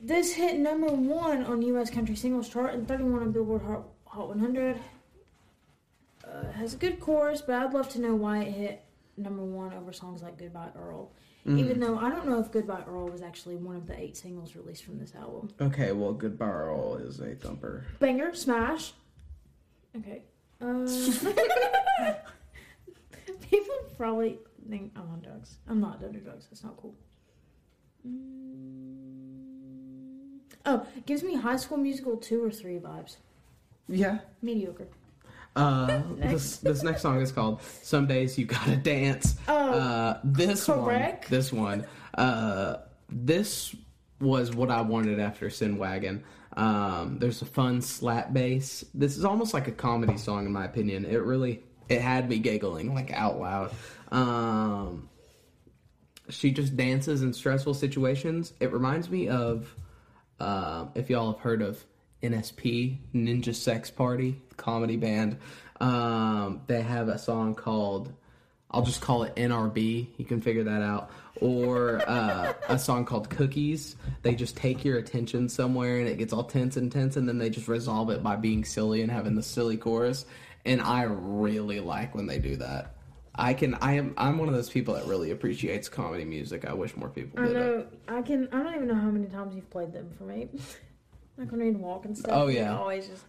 This 0.00 0.32
hit 0.32 0.58
number 0.58 0.88
one 0.88 1.44
on 1.44 1.62
U.S. 1.62 1.88
country 1.88 2.16
singles 2.16 2.48
chart 2.48 2.74
and 2.74 2.88
31 2.88 3.22
on 3.22 3.32
Billboard 3.32 3.62
Hot, 3.62 3.84
Hot 4.06 4.28
100. 4.28 4.76
Uh, 6.52 6.58
has 6.58 6.74
a 6.74 6.76
good 6.76 7.00
chorus, 7.00 7.40
but 7.40 7.54
I'd 7.56 7.72
love 7.72 7.88
to 7.90 8.00
know 8.00 8.14
why 8.14 8.42
it 8.42 8.52
hit 8.52 8.84
number 9.16 9.42
one 9.42 9.72
over 9.74 9.92
songs 9.92 10.22
like 10.22 10.38
Goodbye 10.38 10.70
Earl. 10.76 11.12
Even 11.44 11.80
though 11.80 11.98
I 11.98 12.08
don't 12.08 12.28
know 12.28 12.38
if 12.38 12.52
Goodbye 12.52 12.84
Earl 12.86 13.08
was 13.08 13.20
actually 13.20 13.56
one 13.56 13.74
of 13.74 13.88
the 13.88 13.98
eight 13.98 14.16
singles 14.16 14.54
released 14.54 14.84
from 14.84 15.00
this 15.00 15.12
album. 15.16 15.50
Okay, 15.60 15.90
well, 15.90 16.12
Goodbye 16.12 16.46
Earl 16.46 16.96
is 16.96 17.18
a 17.18 17.34
thumper. 17.34 17.84
Banger, 17.98 18.32
smash. 18.32 18.92
Okay. 19.96 20.22
Uh, 20.60 20.86
people 23.50 23.74
probably 23.98 24.38
think 24.70 24.92
I'm 24.94 25.10
on 25.10 25.20
drugs. 25.20 25.56
I'm 25.68 25.80
not 25.80 26.00
under 26.04 26.20
drugs. 26.20 26.46
That's 26.48 26.62
not 26.62 26.76
cool. 26.76 26.94
Mm. 28.06 28.92
Oh, 30.64 30.86
it 30.96 31.06
gives 31.06 31.24
me 31.24 31.34
High 31.34 31.56
School 31.56 31.78
Musical 31.78 32.16
two 32.16 32.44
or 32.44 32.52
three 32.52 32.78
vibes. 32.78 33.16
Yeah. 33.88 34.20
Mediocre. 34.42 34.86
Uh, 35.54 36.02
this 36.16 36.56
this 36.58 36.82
next 36.82 37.02
song 37.02 37.20
is 37.20 37.30
called 37.32 37.60
"Some 37.82 38.06
Days 38.06 38.38
You 38.38 38.46
Gotta 38.46 38.76
Dance." 38.76 39.36
Oh, 39.48 39.54
Uh, 39.54 40.20
this 40.24 40.64
correct. 40.66 41.24
one, 41.24 41.30
this 41.30 41.52
one, 41.52 41.86
uh, 42.14 42.76
this 43.10 43.74
was 44.20 44.54
what 44.54 44.70
I 44.70 44.80
wanted 44.80 45.20
after 45.20 45.50
Sin 45.50 45.76
Wagon. 45.76 46.24
Um, 46.56 47.18
there's 47.18 47.42
a 47.42 47.46
fun 47.46 47.82
slap 47.82 48.32
bass. 48.32 48.84
This 48.94 49.16
is 49.16 49.24
almost 49.24 49.52
like 49.54 49.68
a 49.68 49.72
comedy 49.72 50.16
song 50.16 50.46
in 50.46 50.52
my 50.52 50.64
opinion. 50.64 51.04
It 51.04 51.22
really 51.22 51.62
it 51.88 52.00
had 52.00 52.28
me 52.28 52.38
giggling 52.38 52.94
like 52.94 53.12
out 53.12 53.38
loud. 53.40 53.74
Um, 54.10 55.08
she 56.28 56.50
just 56.50 56.76
dances 56.76 57.22
in 57.22 57.32
stressful 57.32 57.74
situations. 57.74 58.52
It 58.60 58.72
reminds 58.72 59.10
me 59.10 59.28
of 59.28 59.74
uh, 60.40 60.86
if 60.94 61.10
y'all 61.10 61.32
have 61.32 61.40
heard 61.40 61.60
of 61.62 61.84
NSP 62.22 62.98
Ninja 63.14 63.54
Sex 63.54 63.90
Party 63.90 64.40
comedy 64.62 64.96
band. 64.96 65.38
Um, 65.80 66.62
they 66.66 66.82
have 66.82 67.08
a 67.08 67.18
song 67.18 67.54
called 67.54 68.12
I'll 68.72 68.82
just 68.82 69.00
call 69.00 69.24
it 69.24 69.36
NRB. 69.36 70.08
You 70.16 70.24
can 70.24 70.40
figure 70.40 70.64
that 70.64 70.82
out. 70.82 71.10
Or 71.40 72.00
uh, 72.08 72.54
a 72.68 72.78
song 72.78 73.04
called 73.04 73.28
Cookies. 73.28 73.96
They 74.22 74.34
just 74.34 74.56
take 74.56 74.84
your 74.84 74.98
attention 74.98 75.48
somewhere 75.48 75.98
and 75.98 76.08
it 76.08 76.16
gets 76.16 76.32
all 76.32 76.44
tense 76.44 76.76
and 76.76 76.90
tense, 76.90 77.16
and 77.16 77.28
then 77.28 77.38
they 77.38 77.50
just 77.50 77.68
resolve 77.68 78.10
it 78.10 78.22
by 78.22 78.36
being 78.36 78.64
silly 78.64 79.02
and 79.02 79.10
having 79.10 79.34
the 79.34 79.42
silly 79.42 79.76
chorus. 79.76 80.24
And 80.64 80.80
I 80.80 81.02
really 81.02 81.80
like 81.80 82.14
when 82.14 82.26
they 82.26 82.38
do 82.38 82.56
that. 82.56 82.94
I 83.34 83.54
can. 83.54 83.74
I 83.76 83.94
am. 83.94 84.14
I'm 84.16 84.38
one 84.38 84.48
of 84.48 84.54
those 84.54 84.70
people 84.70 84.94
that 84.94 85.06
really 85.06 85.30
appreciates 85.30 85.88
comedy 85.88 86.24
music. 86.24 86.66
I 86.66 86.74
wish 86.74 86.96
more 86.96 87.08
people 87.08 87.40
I 87.40 87.46
did 87.46 87.56
it. 87.56 87.58
know. 87.58 87.86
I 88.08 88.22
can. 88.22 88.48
I 88.52 88.62
don't 88.62 88.74
even 88.74 88.88
know 88.88 88.94
how 88.94 89.10
many 89.10 89.26
times 89.26 89.54
you've 89.54 89.70
played 89.70 89.92
them 89.92 90.10
for 90.16 90.24
me. 90.24 90.48
like 91.38 91.50
when 91.50 91.60
we'd 91.60 91.78
walk 91.78 92.04
and 92.04 92.16
stuff. 92.16 92.30
Oh, 92.32 92.48
yeah. 92.48 92.76
Always 92.76 93.08
just 93.08 93.24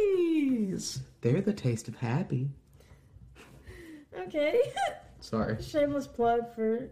Cookies. 0.00 1.00
They're 1.20 1.40
the 1.40 1.52
taste 1.52 1.88
of 1.88 1.96
happy. 1.96 2.50
okay. 4.18 4.60
Sorry. 5.20 5.62
Shameless 5.62 6.06
plug 6.06 6.54
for 6.54 6.90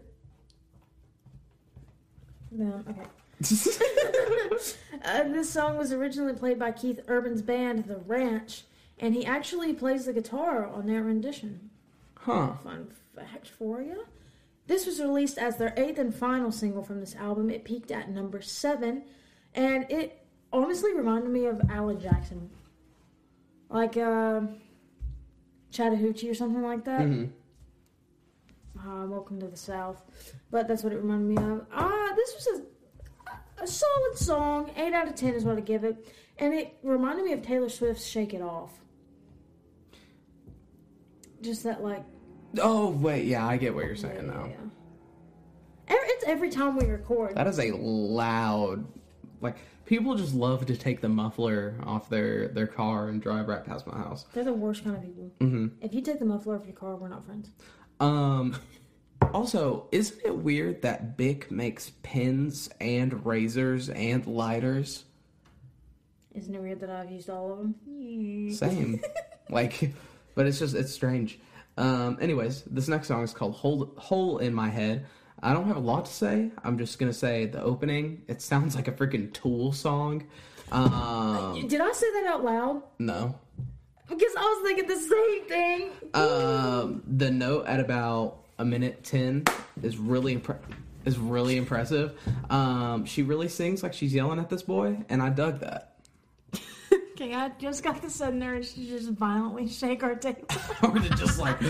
them. 2.51 2.85
Okay. 2.89 3.07
Uh, 5.05 5.23
this 5.23 5.49
song 5.49 5.77
was 5.77 5.93
originally 5.93 6.33
played 6.33 6.59
by 6.59 6.73
Keith 6.73 6.99
Urban's 7.07 7.41
band, 7.41 7.85
The 7.85 7.95
Ranch, 7.95 8.63
and 8.99 9.15
he 9.15 9.25
actually 9.25 9.71
plays 9.73 10.05
the 10.05 10.11
guitar 10.11 10.67
on 10.67 10.87
that 10.87 11.01
rendition. 11.01 11.69
Huh. 12.15 12.55
Fun 12.55 12.89
fact 13.15 13.47
for 13.47 13.81
you. 13.81 14.05
This 14.67 14.85
was 14.85 14.99
released 14.99 15.37
as 15.37 15.55
their 15.55 15.73
eighth 15.77 15.99
and 15.99 16.13
final 16.13 16.51
single 16.51 16.83
from 16.83 16.99
this 16.99 17.15
album. 17.15 17.49
It 17.49 17.63
peaked 17.63 17.91
at 17.91 18.09
number 18.09 18.41
seven, 18.41 19.03
and 19.55 19.89
it 19.89 20.25
honestly 20.51 20.93
reminded 20.93 21.31
me 21.31 21.45
of 21.45 21.61
Alan 21.69 21.99
Jackson, 21.99 22.49
like 23.69 23.97
uh, 23.97 24.41
Chattahoochee 25.71 26.29
or 26.29 26.33
something 26.33 26.61
like 26.63 26.83
that. 26.85 27.01
hmm 27.05 27.25
Uh, 28.79 29.05
Welcome 29.05 29.39
to 29.41 29.47
the 29.47 29.57
South, 29.57 30.01
but 30.51 30.67
that's 30.67 30.83
what 30.83 30.93
it 30.93 30.97
reminded 30.97 31.37
me 31.37 31.51
of. 31.53 31.65
Ah, 31.73 32.09
this 32.15 32.33
was 32.35 32.59
a 32.61 33.63
a 33.63 33.67
solid 33.67 34.15
song. 34.17 34.71
Eight 34.77 34.93
out 34.93 35.07
of 35.07 35.15
ten 35.15 35.33
is 35.33 35.43
what 35.43 35.57
I 35.57 35.61
give 35.61 35.83
it, 35.83 36.07
and 36.37 36.53
it 36.53 36.77
reminded 36.81 37.25
me 37.25 37.33
of 37.33 37.41
Taylor 37.41 37.67
Swift's 37.69 38.05
"Shake 38.05 38.33
It 38.33 38.41
Off." 38.41 38.71
Just 41.41 41.63
that, 41.63 41.83
like, 41.83 42.03
Oh 42.57 42.89
wait, 42.89 43.25
yeah, 43.25 43.45
I 43.45 43.57
get 43.57 43.73
what 43.75 43.85
you're 43.85 43.95
saying 43.95 44.27
though. 44.27 44.47
yeah. 44.49 44.55
It's 45.91 46.23
every 46.25 46.49
time 46.49 46.75
we 46.75 46.85
record. 46.85 47.35
That 47.35 47.47
is 47.47 47.59
a 47.59 47.71
loud. 47.71 48.85
Like 49.41 49.57
people 49.89 50.13
just 50.13 50.35
love 50.35 50.67
to 50.67 50.77
take 50.77 51.01
the 51.01 51.09
muffler 51.09 51.73
off 51.83 52.09
their 52.09 52.47
their 52.49 52.67
car 52.67 53.09
and 53.09 53.21
drive 53.21 53.47
right 53.47 53.65
past 53.65 53.87
my 53.87 53.97
house. 53.97 54.25
They're 54.33 54.43
the 54.43 54.53
worst 54.53 54.83
kind 54.83 54.95
of 54.95 55.01
people. 55.01 55.31
hmm 55.41 55.67
If 55.81 55.95
you 55.95 56.01
take 56.01 56.19
the 56.19 56.25
muffler 56.25 56.57
off 56.57 56.65
your 56.65 56.75
car, 56.75 56.95
we're 56.95 57.09
not 57.09 57.25
friends. 57.25 57.49
Um. 57.99 58.55
Also, 59.33 59.87
isn't 59.91 60.21
it 60.25 60.35
weird 60.35 60.81
that 60.83 61.17
Bic 61.17 61.51
makes 61.51 61.91
pens 62.03 62.69
and 62.79 63.25
razors 63.25 63.89
and 63.89 64.25
lighters? 64.25 65.03
Isn't 66.33 66.55
it 66.55 66.61
weird 66.61 66.79
that 66.79 66.89
I've 66.89 67.11
used 67.11 67.29
all 67.29 67.51
of 67.51 67.57
them? 67.57 68.53
Same. 68.53 69.01
like, 69.49 69.93
but 70.35 70.45
it's 70.45 70.59
just 70.59 70.75
it's 70.75 70.93
strange. 70.93 71.39
Um. 71.77 72.17
Anyways, 72.21 72.61
this 72.63 72.87
next 72.87 73.07
song 73.07 73.23
is 73.23 73.33
called 73.33 73.55
"Hole 73.55 73.91
Hole 73.97 74.37
in 74.37 74.53
My 74.53 74.69
Head." 74.69 75.07
I 75.41 75.53
don't 75.53 75.67
have 75.67 75.77
a 75.77 75.81
lot 75.81 76.05
to 76.05 76.11
say. 76.13 76.51
I'm 76.63 76.77
just 76.77 76.99
gonna 76.99 77.13
say 77.13 77.45
the 77.45 77.61
opening. 77.61 78.23
It 78.27 78.41
sounds 78.41 78.75
like 78.75 78.87
a 78.87 78.91
freaking 78.91 79.31
Tool 79.33 79.71
song. 79.71 80.25
Um. 80.71 81.67
Did 81.67 81.81
I 81.81 81.91
say 81.91 82.11
that 82.13 82.25
out 82.27 82.43
loud? 82.43 82.83
No. 82.99 83.35
Because 84.07 84.33
I 84.37 84.41
was 84.41 84.67
thinking 84.67 84.87
the 84.87 84.95
same 84.95 85.45
thing. 85.45 85.91
Um, 86.15 87.03
the 87.05 87.29
note 87.29 87.67
at 87.67 87.79
about 87.79 88.43
a 88.57 88.65
minute 88.65 89.03
ten 89.03 89.43
is 89.83 89.97
really 89.97 90.35
impre- 90.35 90.57
is 91.05 91.17
really 91.17 91.57
impressive. 91.57 92.19
Um, 92.49 93.05
she 93.05 93.21
really 93.21 93.47
sings 93.47 93.83
like 93.83 93.93
she's 93.93 94.13
yelling 94.13 94.39
at 94.39 94.49
this 94.49 94.63
boy, 94.63 94.97
and 95.09 95.21
I 95.21 95.29
dug 95.29 95.59
that. 95.59 95.88
Okay, 97.21 97.33
I 97.33 97.49
just 97.59 97.83
got 97.83 98.01
the 98.01 98.09
sudden 98.09 98.41
urge 98.41 98.75
to 98.75 98.79
just 98.79 99.09
violently 99.09 99.67
shake 99.67 100.03
our 100.03 100.15
table. 100.15 100.47
or 100.83 100.93
to 100.93 101.09
just 101.17 101.37
like, 101.37 101.61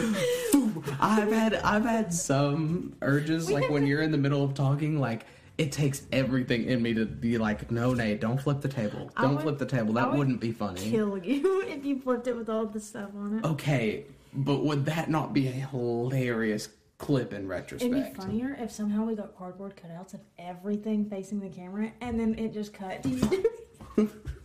I've 1.02 1.32
had 1.32 1.56
I've 1.56 1.86
had 1.86 2.14
some 2.14 2.96
urges 3.02 3.50
like 3.50 3.68
when 3.68 3.88
you're 3.88 4.04
in 4.04 4.12
the 4.12 4.18
middle 4.20 4.44
of 4.44 4.54
talking, 4.54 5.00
like 5.00 5.26
it 5.58 5.72
takes 5.72 6.04
everything 6.12 6.66
in 6.66 6.84
me 6.84 6.94
to 6.94 7.06
be 7.08 7.40
like, 7.40 7.72
no, 7.72 7.96
Nate, 7.96 8.22
don't 8.22 8.40
flip 8.40 8.62
the 8.62 8.68
table, 8.68 9.10
don't 9.20 9.36
would- 9.38 9.42
flip 9.42 9.58
the 9.58 9.66
table. 9.66 9.98
I 9.98 10.02
That 10.02 10.12
would 10.12 10.20
wouldn't 10.20 10.40
be 10.40 10.52
funny. 10.52 10.88
Kill 10.88 11.18
you 11.18 11.64
if 11.68 11.84
you 11.84 12.00
flipped 12.00 12.28
it 12.28 12.36
with 12.38 12.48
all 12.48 12.68
the 12.68 12.80
stuff 12.80 13.10
on 13.18 13.40
it. 13.40 13.44
Okay, 13.44 14.06
but 14.32 14.64
would 14.64 14.86
that 14.86 15.10
not 15.10 15.34
be 15.34 15.48
a 15.48 15.52
hilarious 15.52 16.70
clip 17.00 17.34
in 17.34 17.48
retrospect? 17.48 17.92
It'd 17.92 18.14
be 18.14 18.22
funnier 18.22 18.56
if 18.60 18.70
somehow 18.70 19.04
we 19.04 19.16
got 19.16 19.36
cardboard 19.36 19.74
cutouts 19.76 20.14
of 20.14 20.20
everything 20.38 21.10
facing 21.10 21.40
the 21.40 21.50
camera, 21.50 21.92
and 22.02 22.20
then 22.20 22.38
it 22.38 22.54
just 22.54 22.72
cut. 22.72 23.04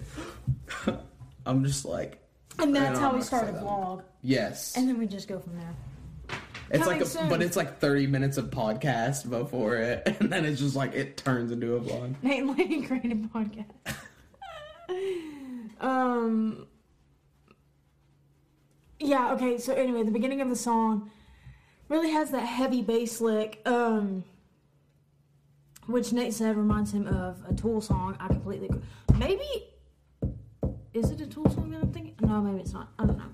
I'm 1.47 1.65
just 1.65 1.85
like, 1.85 2.19
and 2.59 2.75
that's 2.75 2.99
how 2.99 3.15
we 3.15 3.21
start 3.23 3.45
a 3.45 3.47
to 3.47 3.53
say 3.53 3.59
that. 3.59 3.65
vlog, 3.67 4.03
yes. 4.23 4.77
and 4.77 4.89
then 4.89 4.99
we 4.99 5.07
just 5.07 5.29
go 5.29 5.39
from 5.39 5.59
there. 5.59 5.75
It's 6.71 6.83
Coming 6.83 6.99
like, 6.99 7.07
a, 7.07 7.11
soon. 7.11 7.29
but 7.29 7.43
it's 7.43 7.57
like 7.57 7.79
30 7.79 8.07
minutes 8.07 8.39
of 8.39 8.47
podcast 8.47 9.29
before 9.29 9.77
it, 9.77 10.03
and 10.21 10.33
then 10.33 10.45
it's 10.45 10.61
just 10.61 10.75
like 10.75 10.95
it 10.95 11.17
turns 11.17 11.53
into 11.53 11.75
a 11.75 11.81
vlog. 11.81 12.15
Nate 12.23 12.47
Lady 12.47 12.83
created 12.83 13.31
podcast. 13.33 13.67
um. 15.81 16.67
Yeah. 18.99 19.35
Okay. 19.35 19.59
So 19.59 19.75
anyway, 19.75 20.03
the 20.05 20.11
beginning 20.11 20.41
of 20.41 20.49
the 20.49 20.57
song 20.57 21.11
really 21.89 22.11
has 22.11 22.31
that 22.31 22.47
heavy 22.47 22.81
bass 22.81 23.21
lick, 23.21 23.61
um, 23.67 24.25
which 25.87 26.13
Nate 26.13 26.33
said 26.33 26.57
reminds 26.57 26.93
him 26.93 27.07
of 27.07 27.43
a 27.47 27.53
Tool 27.55 27.81
song. 27.83 28.17
I 28.19 28.29
completely 28.29 28.69
agree. 28.69 28.81
Maybe 29.19 29.45
is 30.95 31.11
it 31.11 31.21
a 31.21 31.27
Tool 31.27 31.49
song 31.51 31.71
that 31.71 31.83
I'm 31.83 31.93
thinking? 31.93 32.15
No, 32.21 32.41
maybe 32.41 32.61
it's 32.61 32.73
not. 32.73 32.89
I 32.99 33.07
don't 33.07 33.19
know. 33.19 33.25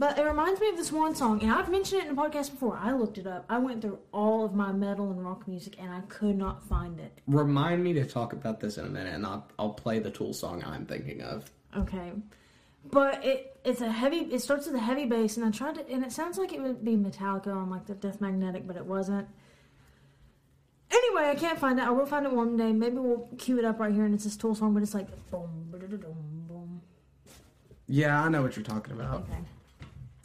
But 0.00 0.16
it 0.18 0.22
reminds 0.24 0.60
me 0.60 0.68
of 0.68 0.76
this 0.76 0.92
one 0.92 1.14
song, 1.16 1.42
and 1.42 1.50
I've 1.50 1.68
mentioned 1.70 2.02
it 2.02 2.08
in 2.08 2.16
a 2.16 2.20
podcast 2.20 2.52
before. 2.52 2.78
I 2.80 2.92
looked 2.92 3.18
it 3.18 3.26
up. 3.26 3.44
I 3.48 3.58
went 3.58 3.82
through 3.82 3.98
all 4.12 4.44
of 4.44 4.54
my 4.54 4.70
metal 4.70 5.10
and 5.10 5.24
rock 5.24 5.48
music, 5.48 5.74
and 5.80 5.90
I 5.92 6.00
could 6.08 6.36
not 6.38 6.62
find 6.68 7.00
it. 7.00 7.18
Remind 7.26 7.82
me 7.82 7.92
to 7.94 8.04
talk 8.04 8.32
about 8.32 8.60
this 8.60 8.78
in 8.78 8.84
a 8.84 8.88
minute, 8.88 9.14
and 9.14 9.26
I'll, 9.26 9.48
I'll 9.58 9.70
play 9.70 9.98
the 9.98 10.10
Tool 10.10 10.32
song 10.32 10.62
I'm 10.64 10.86
thinking 10.86 11.22
of. 11.22 11.50
Okay. 11.76 12.12
but 12.90 13.24
it 13.24 13.56
it's 13.64 13.80
a 13.80 13.90
heavy. 13.90 14.18
It 14.18 14.40
starts 14.40 14.66
with 14.66 14.76
a 14.76 14.80
heavy 14.80 15.04
bass, 15.04 15.36
and 15.36 15.44
I 15.44 15.50
tried 15.50 15.74
to, 15.76 15.88
and 15.90 16.04
it 16.04 16.12
sounds 16.12 16.38
like 16.38 16.52
it 16.52 16.62
would 16.62 16.84
be 16.84 16.96
Metallica 16.96 17.48
on 17.54 17.68
like 17.68 17.86
the 17.86 17.94
Death 17.94 18.20
Magnetic, 18.20 18.66
but 18.66 18.76
it 18.76 18.86
wasn't. 18.86 19.28
Anyway, 20.90 21.28
I 21.28 21.34
can't 21.34 21.58
find 21.58 21.78
it. 21.78 21.84
I 21.84 21.90
will 21.90 22.06
find 22.06 22.24
it 22.24 22.32
one 22.32 22.56
day. 22.56 22.72
Maybe 22.72 22.96
we'll 22.98 23.28
cue 23.36 23.58
it 23.58 23.64
up 23.64 23.78
right 23.80 23.92
here, 23.92 24.04
and 24.04 24.14
it's 24.14 24.24
this 24.24 24.36
Tool 24.36 24.54
song, 24.54 24.72
but 24.74 24.82
it's 24.82 24.94
like 24.94 25.08
boom. 25.30 25.66
Yeah, 27.88 28.22
I 28.22 28.28
know 28.28 28.42
what 28.42 28.54
you're 28.54 28.64
talking 28.64 28.92
about. 28.92 29.22
Okay. 29.22 29.38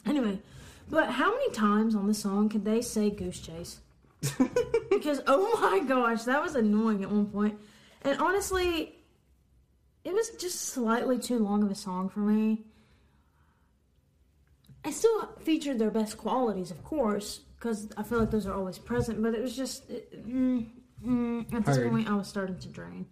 Anyway, 0.06 0.38
but 0.90 1.08
how 1.10 1.30
many 1.32 1.50
times 1.50 1.94
on 1.94 2.06
the 2.06 2.14
song 2.14 2.48
could 2.48 2.64
they 2.64 2.82
say 2.82 3.10
Goose 3.10 3.40
Chase? 3.40 3.80
because 4.90 5.20
oh 5.26 5.58
my 5.60 5.80
gosh, 5.86 6.24
that 6.24 6.42
was 6.42 6.54
annoying 6.54 7.02
at 7.02 7.10
one 7.10 7.26
point. 7.26 7.58
And 8.02 8.20
honestly, 8.20 8.94
it 10.04 10.12
was 10.12 10.30
just 10.38 10.60
slightly 10.60 11.18
too 11.18 11.38
long 11.38 11.62
of 11.62 11.70
a 11.70 11.74
song 11.74 12.08
for 12.10 12.20
me. 12.20 12.64
I 14.84 14.90
still 14.90 15.30
featured 15.40 15.78
their 15.78 15.90
best 15.90 16.18
qualities, 16.18 16.70
of 16.70 16.84
course, 16.84 17.40
because 17.56 17.88
I 17.96 18.02
feel 18.02 18.18
like 18.20 18.30
those 18.30 18.46
are 18.46 18.52
always 18.52 18.78
present. 18.78 19.22
But 19.22 19.34
it 19.34 19.40
was 19.40 19.56
just 19.56 19.88
it- 19.88 20.28
mm, 20.28 20.66
mm, 21.04 21.52
at 21.54 21.64
this 21.64 21.76
Heard. 21.76 21.90
point, 21.90 22.08
I 22.08 22.14
was 22.14 22.28
starting 22.28 22.58
to 22.58 22.68
drain. 22.68 23.06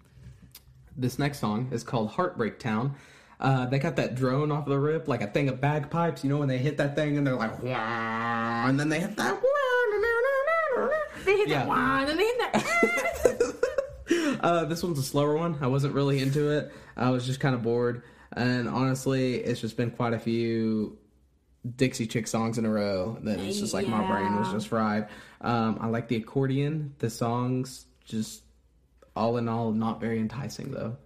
This 0.94 1.18
next 1.18 1.38
song 1.38 1.68
is 1.72 1.82
called 1.82 2.10
Heartbreak 2.10 2.58
Town. 2.58 2.94
Uh, 3.42 3.66
they 3.66 3.78
got 3.81 3.96
that 3.96 4.14
drone 4.14 4.50
off 4.52 4.64
the 4.66 4.78
rip, 4.78 5.09
like 5.09 5.20
a 5.20 5.26
thing 5.26 5.48
of 5.48 5.61
bagpipes. 5.61 6.22
You 6.24 6.31
know 6.31 6.38
when 6.38 6.48
they 6.48 6.59
hit 6.59 6.76
that 6.78 6.94
thing 6.94 7.18
and 7.18 7.26
they're 7.26 7.35
like, 7.37 7.61
Wah, 7.62 8.66
and 8.68 8.78
then 8.81 8.88
they 8.88 9.00
hit 9.00 9.16
that. 9.16 9.38
They 11.24 11.37
hit 11.37 11.48
Yeah. 11.48 11.59
that 11.64 11.68
one, 11.68 12.09
and 12.09 12.18
they 12.18 12.24
hit 12.24 12.38
that. 12.38 13.55
Uh, 14.42 14.64
this 14.64 14.83
one's 14.83 14.98
a 14.98 15.02
slower 15.02 15.37
one. 15.37 15.57
I 15.61 15.68
wasn't 15.68 15.94
really 15.94 16.18
into 16.20 16.50
it. 16.50 16.72
I 16.96 17.11
was 17.11 17.24
just 17.24 17.38
kind 17.38 17.55
of 17.55 17.62
bored. 17.62 18.02
And 18.33 18.68
honestly, 18.68 19.37
it's 19.37 19.61
just 19.61 19.76
been 19.76 19.92
quite 19.92 20.14
a 20.14 20.18
few 20.18 20.98
Dixie 21.76 22.09
Chick 22.09 22.26
songs 22.26 22.59
in 22.59 22.64
a 22.66 22.70
row 22.70 23.18
that 23.22 23.38
it's 23.38 23.61
just 23.61 23.72
like 23.72 23.87
my 23.87 24.05
brain 24.05 24.35
was 24.37 24.50
just 24.50 24.66
fried. 24.68 25.07
Um, 25.40 25.78
I 25.81 25.87
like 25.87 26.09
the 26.09 26.16
accordion. 26.16 26.94
The 26.98 27.09
songs 27.09 27.87
just 28.05 28.42
all 29.14 29.37
in 29.37 29.48
all 29.48 29.70
not 29.72 30.00
very 30.00 30.18
enticing 30.18 30.72
though. 30.72 30.96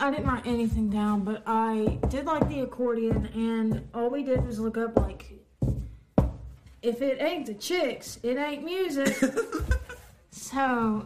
I 0.00 0.10
didn't 0.10 0.26
write 0.26 0.46
anything 0.46 0.90
down, 0.90 1.24
but 1.24 1.42
I 1.46 1.98
did 2.08 2.24
like 2.24 2.48
the 2.48 2.60
accordion, 2.60 3.26
and 3.34 3.88
all 3.92 4.10
we 4.10 4.22
did 4.22 4.46
was 4.46 4.60
look 4.60 4.78
up 4.78 4.96
like, 4.96 5.32
if 6.82 7.02
it 7.02 7.20
ain't 7.20 7.46
the 7.46 7.54
chicks, 7.54 8.18
it 8.22 8.36
ain't 8.36 8.64
music. 8.64 9.16
so 10.30 11.04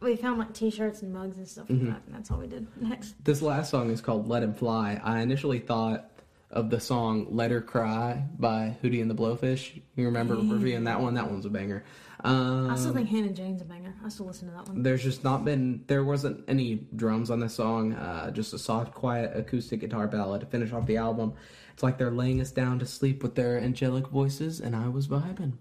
we 0.00 0.16
found 0.16 0.38
like 0.38 0.54
T-shirts 0.54 1.02
and 1.02 1.12
mugs 1.12 1.36
and 1.36 1.46
stuff 1.46 1.68
like 1.68 1.78
mm-hmm. 1.78 1.90
that, 1.90 2.02
and 2.06 2.14
that's 2.14 2.30
all 2.30 2.38
we 2.38 2.46
did. 2.46 2.66
Next, 2.80 3.22
This 3.22 3.42
last 3.42 3.70
song 3.70 3.90
is 3.90 4.00
called 4.00 4.26
Let 4.26 4.42
Him 4.42 4.54
Fly. 4.54 4.98
I 5.04 5.20
initially 5.20 5.58
thought 5.58 6.10
of 6.52 6.70
the 6.70 6.78
song 6.80 7.26
Let 7.30 7.50
Her 7.50 7.60
Cry 7.62 8.24
by 8.38 8.76
Hootie 8.82 9.00
and 9.00 9.10
the 9.10 9.14
Blowfish. 9.14 9.80
You 9.96 10.04
remember 10.06 10.34
reviewing 10.36 10.84
that 10.84 11.00
one? 11.00 11.14
That 11.14 11.30
one's 11.30 11.46
a 11.46 11.50
banger. 11.50 11.84
Um, 12.24 12.70
I 12.70 12.76
still 12.76 12.92
think 12.92 13.08
Hannah 13.08 13.30
Jane's 13.32 13.62
a 13.62 13.64
banger. 13.64 13.94
I 14.04 14.08
still 14.08 14.26
listen 14.26 14.48
to 14.48 14.54
that 14.54 14.68
one. 14.68 14.82
there's 14.84 15.02
just 15.02 15.24
not 15.24 15.44
been 15.44 15.82
there 15.88 16.04
wasn't 16.04 16.44
any 16.46 16.86
drums 16.94 17.30
on 17.30 17.40
this 17.40 17.54
song 17.54 17.94
uh, 17.94 18.30
just 18.30 18.52
a 18.54 18.58
soft 18.58 18.94
quiet 18.94 19.36
acoustic 19.36 19.80
guitar 19.80 20.06
ballad 20.06 20.40
to 20.42 20.46
finish 20.46 20.72
off 20.72 20.86
the 20.86 20.98
album 20.98 21.32
it's 21.72 21.82
like 21.82 21.98
they're 21.98 22.12
laying 22.12 22.40
us 22.40 22.52
down 22.52 22.78
to 22.78 22.86
sleep 22.86 23.24
with 23.24 23.34
their 23.34 23.58
angelic 23.58 24.06
voices 24.06 24.60
and 24.60 24.76
i 24.76 24.86
was 24.88 25.08
vibing 25.08 25.54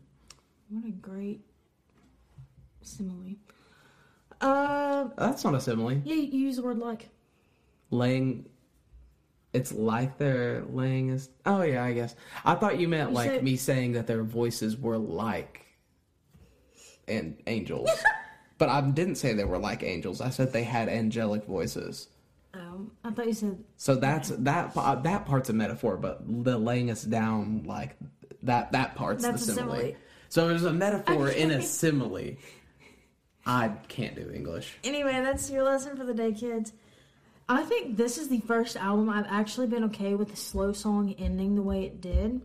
What 0.70 0.86
a 0.86 0.92
great 0.92 1.42
simile. 2.84 3.38
Uh, 4.40 5.08
that's 5.18 5.44
not 5.44 5.56
a 5.56 5.62
simile 5.62 5.94
yeah, 6.04 6.14
you 6.14 6.40
use 6.46 6.58
the 6.58 6.62
word 6.62 6.78
like. 6.78 7.10
laying 7.90 8.46
it's 9.54 9.72
like 9.74 10.18
they're 10.18 10.64
laying 10.70 11.12
us 11.12 11.30
oh 11.46 11.62
yeah 11.62 11.84
i 11.84 11.92
guess 11.94 12.16
i 12.46 12.56
thought 12.56 12.80
you 12.80 12.88
meant 12.88 13.10
You 13.10 13.16
like 13.16 13.30
said- 13.32 13.44
me 13.44 13.56
saying 13.58 13.94
that 13.94 14.08
their 14.08 14.24
voices 14.24 14.78
were 14.78 14.98
like 14.98 15.66
and 17.08 17.38
angels 17.48 17.90
but 18.58 18.70
i 18.70 18.82
didn't 18.82 19.16
say 19.16 19.34
they 19.34 19.44
were 19.46 19.58
like 19.58 19.84
angels 19.84 20.22
i 20.22 20.30
said 20.30 20.54
they 20.54 20.64
had 20.64 20.88
angelic 20.90 21.46
voices 21.46 22.08
Um, 22.54 22.92
I 23.04 23.12
thought 23.12 23.28
you 23.28 23.34
said 23.34 23.64
So 23.78 23.96
that's 23.96 24.30
that 24.30 24.76
uh, 24.76 24.96
that 24.96 25.26
part's 25.26 25.50
a 25.50 25.54
metaphor, 25.54 25.96
but 25.98 26.20
the 26.44 26.58
laying 26.58 26.92
us 26.92 27.02
down 27.04 27.64
like 27.66 27.96
that 28.44 28.72
that 28.74 28.96
part's 28.96 29.24
That's 29.24 29.46
the 29.46 29.54
a 29.54 29.56
simile. 29.56 29.76
simile. 29.78 29.96
So 30.30 30.48
there's 30.50 30.66
a 30.66 30.74
metaphor 30.74 31.30
in 31.30 31.52
a 31.52 31.62
simile. 31.62 32.36
I 33.46 33.70
can't 33.88 34.16
do 34.16 34.30
English. 34.34 34.78
Anyway, 34.84 35.14
that's 35.24 35.50
your 35.50 35.64
lesson 35.64 35.96
for 35.96 36.04
the 36.04 36.14
day, 36.14 36.34
kids. 36.34 36.74
I 37.52 37.64
think 37.64 37.98
this 37.98 38.18
is 38.18 38.30
the 38.30 38.40
first 38.40 38.78
album 38.78 39.10
I've 39.10 39.26
actually 39.28 39.68
been 39.68 39.84
okay 39.86 40.16
with 40.16 40.30
the 40.30 40.38
slow 40.38 40.72
song 40.72 41.14
ending 41.20 41.56
the 41.56 41.62
way 41.62 41.84
it 41.84 42.00
did, 42.00 42.42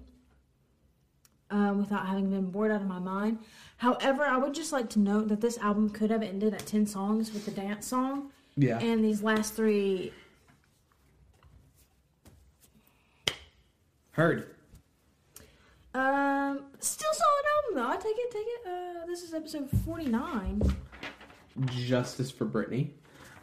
um, 1.50 1.78
without 1.78 2.06
having 2.06 2.28
been 2.28 2.50
bored 2.50 2.72
out 2.72 2.80
of 2.80 2.88
my 2.88 2.98
mind. 2.98 3.38
However, 3.76 4.24
I 4.24 4.36
would 4.36 4.52
just 4.52 4.72
like 4.72 4.90
to 4.90 4.98
note 4.98 5.28
that 5.28 5.40
this 5.40 5.58
album 5.58 5.90
could 5.90 6.10
have 6.10 6.22
ended 6.24 6.54
at 6.54 6.66
ten 6.66 6.86
songs 6.86 7.32
with 7.32 7.44
the 7.44 7.52
dance 7.52 7.86
song, 7.86 8.32
Yeah. 8.56 8.78
and 8.80 9.04
these 9.04 9.22
last 9.22 9.54
three. 9.54 10.12
Heard. 14.10 14.50
Um, 15.94 16.64
still 16.80 17.12
solid 17.12 17.44
album 17.54 17.74
though. 17.74 17.88
I 17.90 17.96
take 17.96 18.16
it, 18.18 18.30
take 18.32 18.46
it. 18.46 18.66
Uh, 18.66 19.06
this 19.06 19.22
is 19.22 19.32
episode 19.34 19.68
forty 19.84 20.06
nine. 20.06 20.60
Justice 21.70 22.30
for 22.30 22.44
Britney. 22.44 22.90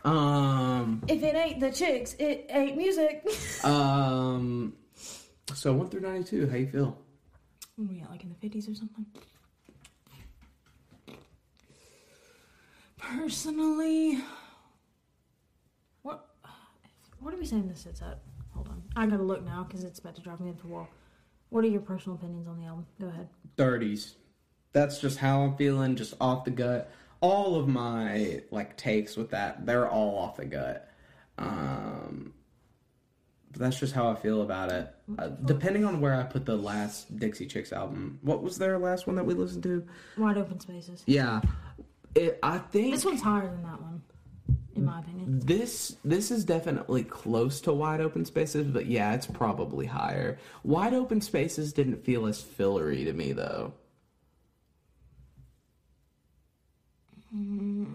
Um 0.03 1.01
If 1.07 1.23
it 1.23 1.35
ain't 1.35 1.59
the 1.59 1.71
chicks, 1.71 2.13
it 2.19 2.47
ain't 2.49 2.77
music. 2.77 3.25
um 3.63 4.73
so 5.53 5.73
one 5.73 5.89
through 5.89 6.01
ninety 6.01 6.23
two, 6.29 6.47
how 6.49 6.55
you 6.57 6.67
feel? 6.67 6.97
yeah, 7.77 8.05
like 8.09 8.23
in 8.23 8.29
the 8.29 8.35
fifties 8.35 8.67
or 8.69 8.75
something. 8.75 9.05
Personally, 12.97 14.19
what 16.03 16.27
what 17.19 17.33
are 17.33 17.37
we 17.37 17.45
saying 17.45 17.67
this 17.67 17.81
sits 17.81 18.01
at? 18.01 18.19
Hold 18.53 18.69
on, 18.69 18.83
I 18.95 19.05
gotta 19.05 19.23
look 19.23 19.43
now 19.43 19.63
because 19.63 19.83
it's 19.83 19.99
about 19.99 20.15
to 20.15 20.21
drive 20.21 20.39
me 20.39 20.49
into 20.49 20.63
the 20.63 20.67
wall. 20.69 20.87
What 21.49 21.63
are 21.63 21.67
your 21.67 21.81
personal 21.81 22.17
opinions 22.17 22.47
on 22.47 22.59
the 22.59 22.65
album? 22.65 22.85
Go 22.99 23.07
ahead. 23.07 23.27
Thirties. 23.57 24.15
That's 24.71 24.99
just 24.99 25.19
how 25.19 25.41
I'm 25.41 25.55
feeling, 25.55 25.95
just 25.95 26.15
off 26.19 26.45
the 26.45 26.51
gut. 26.51 26.89
All 27.23 27.55
of 27.55 27.67
my 27.69 28.41
like 28.51 28.75
takes 28.75 29.15
with 29.15 29.29
that, 29.31 29.65
they're 29.65 29.87
all 29.89 30.17
off 30.17 30.35
the 30.35 30.45
gut. 30.45 30.89
Um 31.37 32.33
but 33.51 33.61
that's 33.61 33.79
just 33.79 33.93
how 33.93 34.09
I 34.09 34.15
feel 34.15 34.41
about 34.41 34.71
it. 34.71 34.93
Uh, 35.19 35.27
depending 35.45 35.85
on 35.85 36.01
where 36.01 36.15
I 36.15 36.23
put 36.23 36.43
the 36.43 36.55
last 36.57 37.15
Dixie 37.19 37.45
Chicks 37.45 37.71
album, 37.71 38.17
what 38.23 38.41
was 38.41 38.57
their 38.57 38.79
last 38.79 39.05
one 39.05 39.15
that 39.15 39.23
we 39.25 39.35
listened 39.35 39.61
to? 39.63 39.85
Wide 40.17 40.37
open 40.37 40.59
spaces. 40.59 41.03
Yeah, 41.05 41.39
it, 42.15 42.39
I 42.41 42.57
think 42.57 42.91
This 42.95 43.05
one's 43.05 43.21
higher 43.21 43.47
than 43.47 43.61
that 43.61 43.79
one, 43.79 44.01
in 44.75 44.85
my 44.85 44.99
opinion. 45.01 45.39
this 45.45 45.97
this 46.03 46.31
is 46.31 46.43
definitely 46.45 47.03
close 47.03 47.61
to 47.61 47.73
Wide 47.73 48.01
Open 48.01 48.25
Spaces, 48.25 48.65
but 48.67 48.87
yeah, 48.87 49.13
it's 49.13 49.27
probably 49.27 49.85
higher. 49.85 50.39
Wide 50.63 50.95
Open 50.95 51.21
Spaces 51.21 51.73
didn't 51.73 52.03
feel 52.03 52.25
as 52.25 52.41
fillery 52.41 53.03
to 53.05 53.13
me 53.13 53.33
though. 53.33 53.73
I 57.33 57.85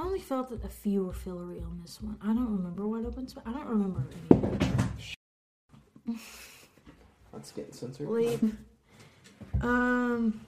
only 0.00 0.20
felt 0.20 0.48
that 0.50 0.64
a 0.64 0.68
few 0.68 1.04
were 1.04 1.12
fillery 1.12 1.60
on 1.60 1.80
this 1.82 2.00
one. 2.00 2.16
I 2.22 2.28
don't 2.28 2.50
remember 2.50 2.86
wide 2.86 3.04
open 3.04 3.28
space. 3.28 3.42
I 3.46 3.52
don't 3.52 3.66
remember 3.66 4.06
any. 4.30 4.40
That's 7.32 7.50
getting 7.52 7.72
censored. 7.72 8.08
Leap. 8.08 8.40
um. 9.62 10.40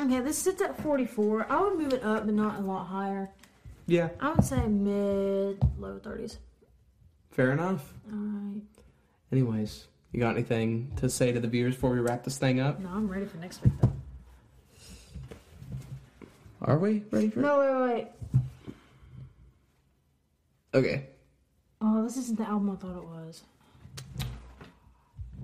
Okay, 0.00 0.20
this 0.20 0.38
sits 0.38 0.62
at 0.62 0.80
44. 0.82 1.46
I 1.52 1.60
would 1.60 1.78
move 1.78 1.92
it 1.92 2.02
up, 2.02 2.24
but 2.24 2.34
not 2.34 2.58
a 2.58 2.62
lot 2.62 2.84
higher. 2.86 3.30
Yeah, 3.86 4.08
I 4.18 4.30
would 4.32 4.42
say 4.44 4.66
mid 4.66 5.62
low 5.78 6.00
30s. 6.02 6.38
fair 7.30 7.52
enough. 7.52 7.92
All 8.10 8.18
right. 8.18 8.62
Anyways, 9.30 9.86
you 10.12 10.20
got 10.20 10.30
anything 10.30 10.90
to 10.96 11.10
say 11.10 11.32
to 11.32 11.40
the 11.40 11.48
viewers 11.48 11.74
before 11.74 11.90
we 11.90 12.00
wrap 12.00 12.24
this 12.24 12.38
thing 12.38 12.60
up? 12.60 12.80
No, 12.80 12.88
I'm 12.88 13.08
ready 13.08 13.26
for 13.26 13.36
next 13.36 13.62
week 13.62 13.74
though. 13.82 13.92
Are 16.64 16.78
we 16.78 17.04
ready 17.10 17.28
for? 17.28 17.40
No, 17.40 17.58
wait, 17.58 17.92
wait. 17.94 18.42
Okay. 20.74 21.06
Oh, 21.80 22.02
this 22.02 22.16
isn't 22.16 22.38
the 22.38 22.48
album 22.48 22.70
I 22.70 22.76
thought 22.76 22.96
it 22.96 23.04
was. 23.04 23.42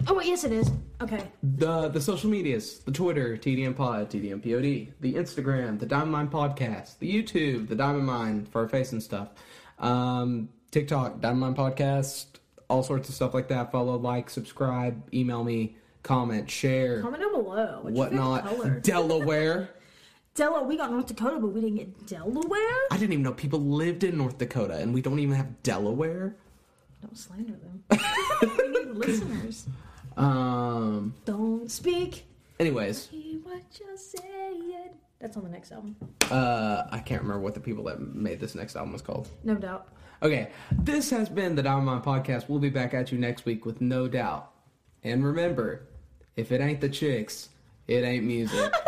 Oh 0.09 0.15
wait, 0.15 0.27
yes 0.29 0.45
it 0.45 0.53
is. 0.53 0.71
Okay. 1.03 1.23
The 1.43 1.89
the 1.89 2.01
social 2.01 2.31
medias, 2.31 2.79
the 2.81 2.91
Twitter, 2.93 3.37
TDM 3.37 3.77
Pod, 3.77 4.09
TDM 4.11 4.43
POD, 4.43 4.95
the 5.01 5.15
Instagram, 5.15 5.79
the 5.79 5.85
Diamond 5.85 6.13
Mine 6.13 6.29
Podcast, 6.29 6.99
the 7.01 7.13
YouTube, 7.23 7.69
the 7.69 7.75
Diamond 7.75 8.07
Mine 8.07 8.47
for 8.47 8.63
our 8.63 8.69
face 8.69 8.93
and 8.93 9.03
stuff, 9.03 9.29
um, 9.79 10.49
TikTok, 10.71 11.21
Diamond 11.21 11.41
Mine 11.41 11.73
Podcast, 11.73 12.27
all 12.69 12.83
sorts 12.83 13.11
of 13.11 13.15
stuff 13.15 13.35
like 13.35 13.49
that. 13.49 13.71
Follow, 13.71 13.97
like, 13.99 14.31
subscribe, 14.31 15.03
email 15.13 15.45
me, 15.45 15.77
comment, 16.03 16.51
share, 16.51 17.03
Comment 17.03 17.23
down 17.23 17.33
below. 17.33 17.81
What's 17.83 17.97
your 17.97 18.05
whatnot. 18.07 18.45
color? 18.47 18.81
Delaware. 18.81 19.69
Delaware. 20.35 20.65
We 20.65 20.77
got 20.77 20.91
North 20.91 21.07
Dakota, 21.07 21.39
but 21.39 21.49
we 21.49 21.61
didn't 21.61 21.77
get 21.77 22.07
Delaware. 22.07 22.59
I 22.91 22.97
didn't 22.97 23.13
even 23.13 23.23
know 23.23 23.33
people 23.33 23.61
lived 23.61 24.05
in 24.05 24.17
North 24.17 24.39
Dakota, 24.39 24.77
and 24.77 24.95
we 24.95 25.03
don't 25.03 25.19
even 25.19 25.35
have 25.35 25.63
Delaware. 25.63 26.37
Don't 27.03 27.17
slander 27.17 27.55
them. 27.55 27.85
we 28.59 28.69
need 28.69 28.89
listeners. 28.95 29.67
Um. 30.17 31.15
Don't 31.25 31.71
speak. 31.71 32.27
Anyways, 32.59 33.09
what 33.43 33.63
you're 33.81 33.97
saying. 33.97 34.91
That's 35.21 35.37
on 35.37 35.43
the 35.43 35.51
next 35.51 35.71
album. 35.71 35.97
uh, 36.31 36.85
I 36.91 36.99
can't 36.99 37.21
remember 37.23 37.43
what 37.43 37.55
the 37.55 37.61
people 37.61 37.85
that 37.85 38.01
made 38.01 38.41
this 38.41 38.55
next 38.55 38.75
album 38.75 38.93
was 38.93 39.03
called. 39.03 39.29
No 39.45 39.55
doubt. 39.55 39.89
Okay, 40.23 40.51
this 40.73 41.11
has 41.11 41.29
been 41.29 41.55
the 41.55 41.63
Diamond 41.63 42.03
Podcast. 42.03 42.49
We'll 42.49 42.59
be 42.59 42.71
back 42.71 42.95
at 42.95 43.13
you 43.13 43.19
next 43.19 43.45
week 43.45 43.65
with 43.67 43.81
no 43.81 44.09
doubt. 44.09 44.51
And 45.03 45.25
remember, 45.25 45.89
if 46.37 46.53
it 46.53 46.61
ain't 46.61 46.81
the 46.81 46.89
chicks, 46.89 47.51
it 47.87 48.03
ain't 48.05 48.25
music. 48.25 48.73